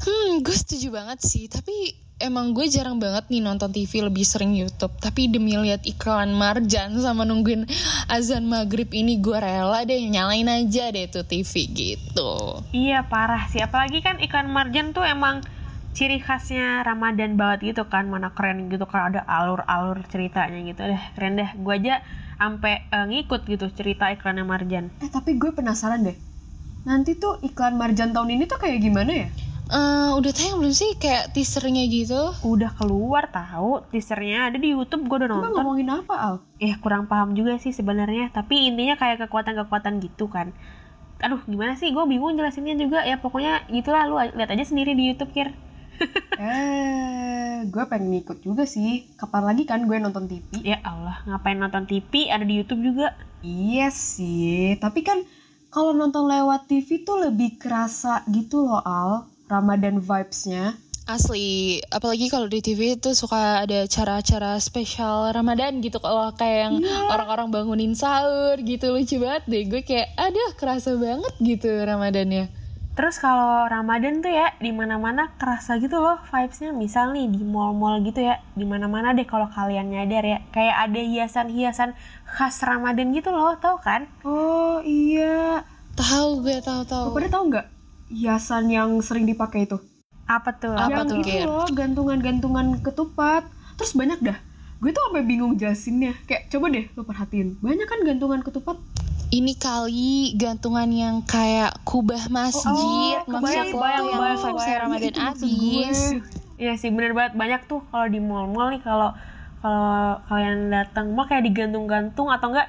Hmm, 0.02 0.42
gue 0.42 0.56
setuju 0.56 0.90
banget 0.90 1.22
sih. 1.22 1.46
Tapi 1.46 1.94
emang 2.22 2.54
gue 2.54 2.70
jarang 2.70 3.02
banget 3.02 3.26
nih 3.28 3.42
nonton 3.42 3.74
TV 3.74 4.06
lebih 4.06 4.22
sering 4.22 4.54
YouTube. 4.54 4.94
Tapi 5.02 5.26
demi 5.26 5.58
lihat 5.58 5.82
iklan 5.82 6.30
Marjan 6.34 6.94
sama 7.02 7.26
nungguin 7.26 7.66
azan 8.06 8.46
maghrib 8.46 8.88
ini 8.94 9.18
gue 9.18 9.34
rela 9.34 9.82
deh 9.82 9.98
nyalain 10.06 10.46
aja 10.46 10.90
deh 10.94 11.10
tuh 11.10 11.26
TV 11.26 11.52
gitu. 11.70 12.62
Iya 12.70 13.06
parah 13.10 13.50
sih 13.50 13.60
apalagi 13.60 14.00
kan 14.00 14.22
iklan 14.22 14.50
marjan 14.50 14.94
tuh 14.94 15.02
emang 15.02 15.42
ciri 15.92 16.24
khasnya 16.24 16.80
Ramadan 16.88 17.36
banget 17.36 17.76
gitu 17.76 17.84
kan 17.84 18.08
mana 18.08 18.32
keren 18.32 18.72
gitu 18.72 18.88
kan 18.88 19.12
ada 19.12 19.28
alur-alur 19.28 20.00
ceritanya 20.08 20.56
gitu 20.64 20.88
deh 20.88 21.02
keren 21.12 21.36
deh 21.36 21.50
gue 21.52 21.74
aja 21.76 22.00
sampai 22.40 22.88
eh, 22.88 23.06
ngikut 23.12 23.44
gitu 23.44 23.68
cerita 23.70 24.08
iklannya 24.08 24.42
Marjan 24.42 24.88
Eh 25.04 25.10
tapi 25.12 25.36
gue 25.36 25.52
penasaran 25.52 26.02
deh. 26.02 26.31
Nanti 26.82 27.14
tuh 27.14 27.38
iklan 27.40 27.74
Marjan 27.74 28.10
tahun 28.10 28.34
ini 28.34 28.44
tuh 28.44 28.58
kayak 28.58 28.82
gimana 28.82 29.12
ya? 29.12 29.28
Eh, 29.72 30.10
udah 30.12 30.32
tayang 30.36 30.60
belum 30.60 30.74
sih 30.74 31.00
kayak 31.00 31.32
teasernya 31.32 31.88
gitu? 31.88 32.18
udah 32.44 32.76
keluar 32.76 33.24
tahu 33.32 33.80
teasernya 33.88 34.52
ada 34.52 34.60
di 34.60 34.68
YouTube 34.68 35.08
gue 35.08 35.16
udah 35.24 35.28
Emang 35.32 35.48
nonton 35.48 35.64
ngomongin 35.64 35.88
apa 35.88 36.12
Al? 36.12 36.34
eh 36.60 36.76
kurang 36.76 37.08
paham 37.08 37.32
juga 37.32 37.56
sih 37.56 37.72
sebenarnya 37.72 38.28
tapi 38.28 38.68
intinya 38.68 39.00
kayak 39.00 39.24
kekuatan-kekuatan 39.24 40.04
gitu 40.04 40.28
kan 40.28 40.52
aduh 41.24 41.40
gimana 41.48 41.72
sih 41.72 41.88
gue 41.88 42.04
bingung 42.04 42.36
jelasinnya 42.36 42.76
juga 42.76 43.00
ya 43.00 43.16
pokoknya 43.16 43.64
gitulah 43.72 44.04
lu 44.04 44.20
lihat 44.20 44.52
aja 44.52 44.60
sendiri 44.60 44.92
di 44.92 45.08
YouTube 45.08 45.32
kir 45.32 45.48
eh, 46.42 47.64
gue 47.64 47.84
pengen 47.86 48.12
ikut 48.20 48.42
juga 48.42 48.66
sih. 48.66 49.06
Kapan 49.14 49.42
lagi 49.46 49.62
kan 49.64 49.86
gue 49.86 49.96
nonton 49.96 50.26
TV? 50.26 50.44
ya 50.60 50.82
Allah 50.82 51.22
ngapain 51.24 51.56
nonton 51.56 51.86
TV 51.86 52.28
ada 52.28 52.42
di 52.42 52.60
YouTube 52.60 52.82
juga 52.82 53.16
Iya 53.40 53.88
sih, 53.88 54.76
tapi 54.76 55.00
kan 55.00 55.22
kalau 55.72 55.96
nonton 55.96 56.28
lewat 56.28 56.68
TV 56.68 57.00
tuh 57.00 57.24
lebih 57.24 57.56
kerasa 57.56 58.20
gitu 58.28 58.68
loh 58.68 58.84
Al, 58.84 59.24
Ramadan 59.48 60.04
vibes-nya. 60.04 60.76
Asli, 61.02 61.82
apalagi 61.90 62.30
kalau 62.30 62.46
di 62.46 62.62
TV 62.62 62.94
itu 62.94 63.10
suka 63.10 63.66
ada 63.66 63.88
acara-acara 63.88 64.54
spesial 64.62 65.34
Ramadan 65.34 65.82
gitu 65.82 65.98
kalau 65.98 66.30
kayak 66.38 66.58
yang 66.70 66.74
orang-orang 67.10 67.50
bangunin 67.50 67.98
sahur 67.98 68.54
gitu 68.62 68.94
lucu 68.94 69.18
banget 69.18 69.42
deh. 69.50 69.66
Gue 69.66 69.82
kayak 69.82 70.14
aduh 70.14 70.54
kerasa 70.54 70.94
banget 70.94 71.34
gitu 71.42 71.66
Ramadannya. 71.66 72.61
Terus 72.92 73.16
kalau 73.16 73.64
Ramadan 73.72 74.20
tuh 74.20 74.28
ya 74.28 74.52
di 74.60 74.68
mana-mana 74.68 75.32
kerasa 75.40 75.80
gitu 75.80 75.96
loh 75.96 76.20
vibes-nya. 76.28 76.76
Misal 76.76 77.16
nih 77.16 77.24
di 77.32 77.40
mall-mall 77.40 78.04
gitu 78.04 78.20
ya, 78.20 78.44
di 78.52 78.68
mana-mana 78.68 79.16
deh 79.16 79.24
kalau 79.24 79.48
kalian 79.48 79.88
nyadar 79.88 80.20
ya, 80.20 80.38
kayak 80.52 80.76
ada 80.88 81.00
hiasan-hiasan 81.00 81.96
khas 82.28 82.60
Ramadan 82.60 83.16
gitu 83.16 83.32
loh, 83.32 83.56
tau 83.56 83.80
kan? 83.80 84.04
Oh 84.28 84.84
iya, 84.84 85.64
Tahu 85.96 86.40
gue 86.44 86.60
tahu-tahu. 86.60 87.04
lo 87.08 87.16
pada 87.16 87.28
tahu 87.32 87.42
nggak 87.52 87.66
hiasan 88.12 88.68
yang 88.68 89.00
sering 89.00 89.24
dipakai 89.24 89.64
itu? 89.64 89.80
Apa 90.28 90.56
tuh? 90.56 90.76
Apa 90.76 91.04
yang 91.04 91.08
tuh, 91.08 91.16
itu 91.20 91.48
loh, 91.48 91.68
gantungan-gantungan 91.72 92.80
ketupat. 92.84 93.48
Terus 93.80 93.92
banyak 93.96 94.20
dah. 94.20 94.38
Gue 94.80 94.92
tuh 94.92 95.00
sampai 95.08 95.24
bingung 95.24 95.56
jelasinnya. 95.56 96.12
Kayak 96.28 96.48
coba 96.52 96.68
deh 96.68 96.88
lo 96.92 97.08
perhatiin. 97.08 97.56
Banyak 97.60 97.88
kan 97.88 98.00
gantungan 98.04 98.40
ketupat. 98.44 98.76
Ini 99.32 99.56
kali 99.56 100.36
gantungan 100.36 100.92
yang 100.92 101.24
kayak 101.24 101.80
kubah 101.88 102.28
masjid, 102.28 103.16
Oh, 103.24 103.40
maksudnya 103.40 103.72
kebayang, 103.72 104.06
yang 104.12 104.20
vibes 104.20 104.42
kebayang. 104.44 104.80
Ramadan 104.84 105.14
abis. 105.32 105.98
gue. 106.12 106.20
Iya 106.60 106.72
sih 106.76 106.92
bener 106.92 107.16
banget 107.16 107.32
banyak 107.34 107.64
tuh 107.64 107.80
kalau 107.88 108.06
di 108.06 108.20
mall-mall 108.20 108.70
nih 108.70 108.84
kalau 108.84 109.10
kalau 109.58 110.20
kalian 110.28 110.68
datang 110.68 111.10
mall 111.10 111.24
kayak 111.24 111.42
digantung-gantung 111.42 112.28
atau 112.28 112.52
enggak 112.52 112.68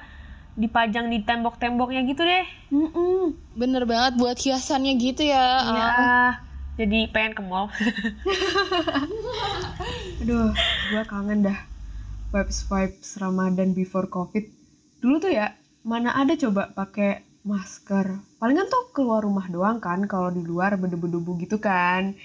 dipajang 0.56 1.12
di 1.12 1.20
tembok-temboknya 1.20 2.00
gitu 2.08 2.24
deh. 2.24 2.48
Mm-mm. 2.72 3.36
Bener 3.54 3.84
banget 3.84 4.16
buat 4.16 4.34
hiasannya 4.34 4.92
gitu 4.96 5.28
ya. 5.28 5.46
Iya. 5.68 5.84
Al. 5.84 6.30
Jadi 6.74 7.06
pengen 7.12 7.32
ke 7.36 7.42
mall. 7.44 7.68
Aduh, 10.24 10.50
gue 10.90 11.02
kangen 11.04 11.44
dah 11.44 11.58
vibes-vibes 12.32 13.20
Ramadan 13.20 13.76
before 13.76 14.08
COVID. 14.08 14.48
Dulu 14.98 15.20
tuh 15.20 15.30
ya, 15.30 15.52
mana 15.84 16.16
ada 16.16 16.32
coba 16.34 16.72
pakai 16.72 17.22
masker. 17.44 18.18
Palingan 18.40 18.72
tuh 18.72 18.90
keluar 18.96 19.20
rumah 19.20 19.44
doang 19.52 19.78
kan, 19.78 20.00
kalau 20.08 20.32
di 20.32 20.40
luar 20.40 20.80
bedebu-debu 20.80 21.44
gitu 21.44 21.60
kan. 21.60 22.16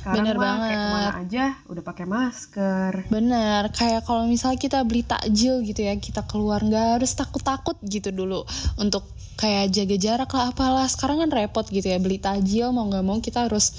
Sekarang 0.00 0.26
Bener 0.26 0.34
mah 0.34 0.42
kayak 0.42 0.58
banget. 0.58 0.72
ke 0.72 0.88
mana 0.90 1.12
aja 1.22 1.44
udah 1.70 1.82
pakai 1.86 2.06
masker. 2.08 2.92
Bener, 3.06 3.62
kayak 3.70 4.02
kalau 4.02 4.26
misalnya 4.26 4.58
kita 4.58 4.82
beli 4.82 5.06
takjil 5.06 5.62
gitu 5.62 5.78
ya, 5.84 5.94
kita 5.94 6.26
keluar 6.26 6.64
nggak 6.64 6.98
harus 6.98 7.12
takut-takut 7.14 7.78
gitu 7.86 8.10
dulu 8.10 8.42
untuk 8.80 9.06
kayak 9.38 9.70
jaga 9.70 9.96
jarak 10.00 10.30
lah 10.32 10.50
apalah. 10.50 10.88
Sekarang 10.90 11.22
kan 11.22 11.30
repot 11.30 11.68
gitu 11.68 11.86
ya 11.86 12.02
beli 12.02 12.18
takjil 12.18 12.74
mau 12.74 12.88
nggak 12.90 13.04
mau 13.04 13.20
kita 13.22 13.46
harus 13.46 13.70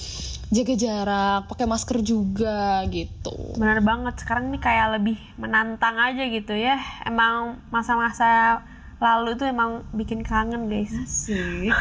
jaga 0.54 0.78
jarak, 0.78 1.50
pakai 1.50 1.66
masker 1.66 2.00
juga 2.06 2.86
gitu. 2.88 3.58
Bener 3.58 3.82
banget 3.82 4.16
sekarang 4.22 4.54
nih 4.54 4.62
kayak 4.62 5.02
lebih 5.02 5.18
menantang 5.36 5.98
aja 5.98 6.24
gitu 6.30 6.54
ya. 6.54 6.78
Emang 7.04 7.60
masa-masa 7.74 8.62
lalu 9.04 9.36
itu 9.36 9.44
emang 9.44 9.84
bikin 9.92 10.24
kangen 10.24 10.72
guys. 10.72 10.96
Asik. 10.96 11.76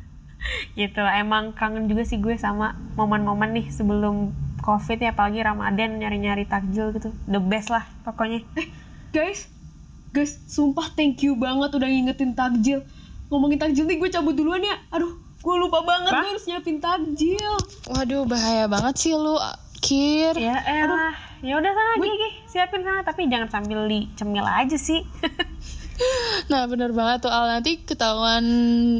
gitu 0.78 1.02
emang 1.02 1.54
kangen 1.54 1.86
juga 1.90 2.02
sih 2.06 2.18
gue 2.18 2.34
sama 2.38 2.74
momen-momen 2.98 3.54
nih 3.54 3.66
sebelum 3.70 4.34
covid 4.62 4.98
ya 4.98 5.14
apalagi 5.14 5.42
ramadan 5.42 6.02
nyari-nyari 6.02 6.46
takjil 6.50 6.90
gitu 6.94 7.14
the 7.30 7.38
best 7.38 7.70
lah 7.70 7.86
pokoknya 8.02 8.42
guys, 9.14 9.46
guys, 10.10 10.40
sumpah 10.48 10.88
thank 10.96 11.20
you 11.20 11.36
banget 11.36 11.70
udah 11.76 11.88
ngingetin 11.88 12.32
takjil. 12.32 12.80
Ngomongin 13.28 13.60
takjil 13.60 13.84
nih 13.84 14.00
gue 14.00 14.08
cabut 14.08 14.32
duluan 14.32 14.64
ya. 14.64 14.76
Aduh, 14.88 15.12
gue 15.18 15.54
lupa 15.60 15.84
banget 15.84 16.16
gue 16.16 16.28
harus 16.32 16.44
nyiapin 16.48 16.80
takjil. 16.80 17.54
Waduh 17.92 18.24
bahaya 18.24 18.64
banget 18.68 18.94
sih 18.96 19.12
lu, 19.12 19.36
Kir. 19.82 20.38
ya 20.38 20.62
elah 20.62 21.12
ya 21.42 21.58
udah 21.58 21.72
sana 21.74 21.92
gigi 21.98 22.30
siapin 22.46 22.86
sana 22.86 23.02
tapi 23.02 23.26
jangan 23.26 23.50
sambil 23.50 23.90
dicemil 23.90 24.46
aja 24.46 24.78
sih 24.78 25.02
Nah 26.50 26.66
bener 26.66 26.90
banget 26.92 27.28
tuh 27.28 27.32
Al 27.32 27.48
nanti 27.48 27.80
ketahuan 27.82 28.44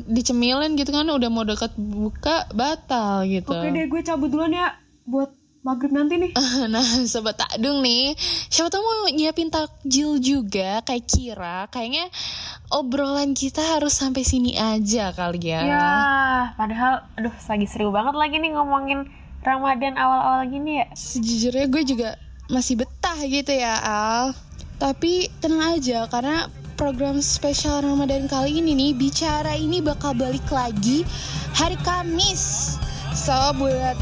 dicemilin 0.06 0.78
gitu 0.78 0.90
kan 0.94 1.08
udah 1.08 1.30
mau 1.32 1.44
deket 1.44 1.74
buka 1.76 2.46
batal 2.52 3.26
gitu. 3.26 3.50
Oke 3.50 3.68
deh, 3.72 3.86
gue 3.88 4.00
cabut 4.04 4.28
duluan 4.30 4.52
ya 4.54 4.76
buat 5.08 5.32
maghrib 5.62 5.94
nanti 5.94 6.18
nih. 6.18 6.32
Nah, 6.72 6.82
sobat 7.06 7.38
takdung 7.38 7.82
nih, 7.82 8.14
siapa 8.50 8.70
tahu 8.70 8.82
mau 8.82 9.10
nyiapin 9.10 9.50
takjil 9.50 10.18
juga 10.18 10.82
kayak 10.82 11.06
Kira. 11.06 11.58
Kayaknya 11.70 12.10
obrolan 12.74 13.32
kita 13.32 13.62
harus 13.78 13.94
sampai 13.94 14.26
sini 14.26 14.58
aja 14.58 15.14
kali 15.14 15.52
ya. 15.52 15.60
ya 15.62 15.88
padahal 16.56 17.04
aduh 17.20 17.34
lagi 17.34 17.66
seru 17.68 17.92
banget 17.92 18.16
lagi 18.16 18.40
nih 18.40 18.56
ngomongin 18.56 19.04
ramadan 19.44 19.98
awal-awal 20.00 20.48
gini 20.48 20.80
ya 20.80 20.86
Sejujurnya 20.96 21.66
gue 21.68 21.82
juga 21.84 22.08
masih 22.48 22.82
betah 22.82 23.18
gitu 23.28 23.52
ya, 23.54 23.78
Al. 23.80 24.34
Tapi 24.82 25.30
tenang 25.38 25.78
aja 25.78 26.10
karena 26.10 26.50
program 26.74 27.20
spesial 27.20 27.84
Ramadan 27.84 28.26
kali 28.26 28.58
ini 28.58 28.72
nih 28.72 28.92
bicara 28.96 29.54
ini 29.54 29.84
bakal 29.84 30.16
balik 30.16 30.44
lagi 30.48 31.04
hari 31.52 31.76
Kamis. 31.84 32.76
So 33.12 33.34
buat 33.60 33.98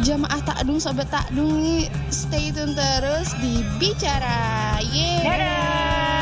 jamaah 0.00 0.40
takdung 0.44 0.80
sobat 0.80 1.12
takdung 1.12 1.84
stay 2.08 2.52
tune 2.52 2.72
terus 2.72 3.32
di 3.40 3.60
bicara. 3.76 4.80
Yeay. 4.80 6.15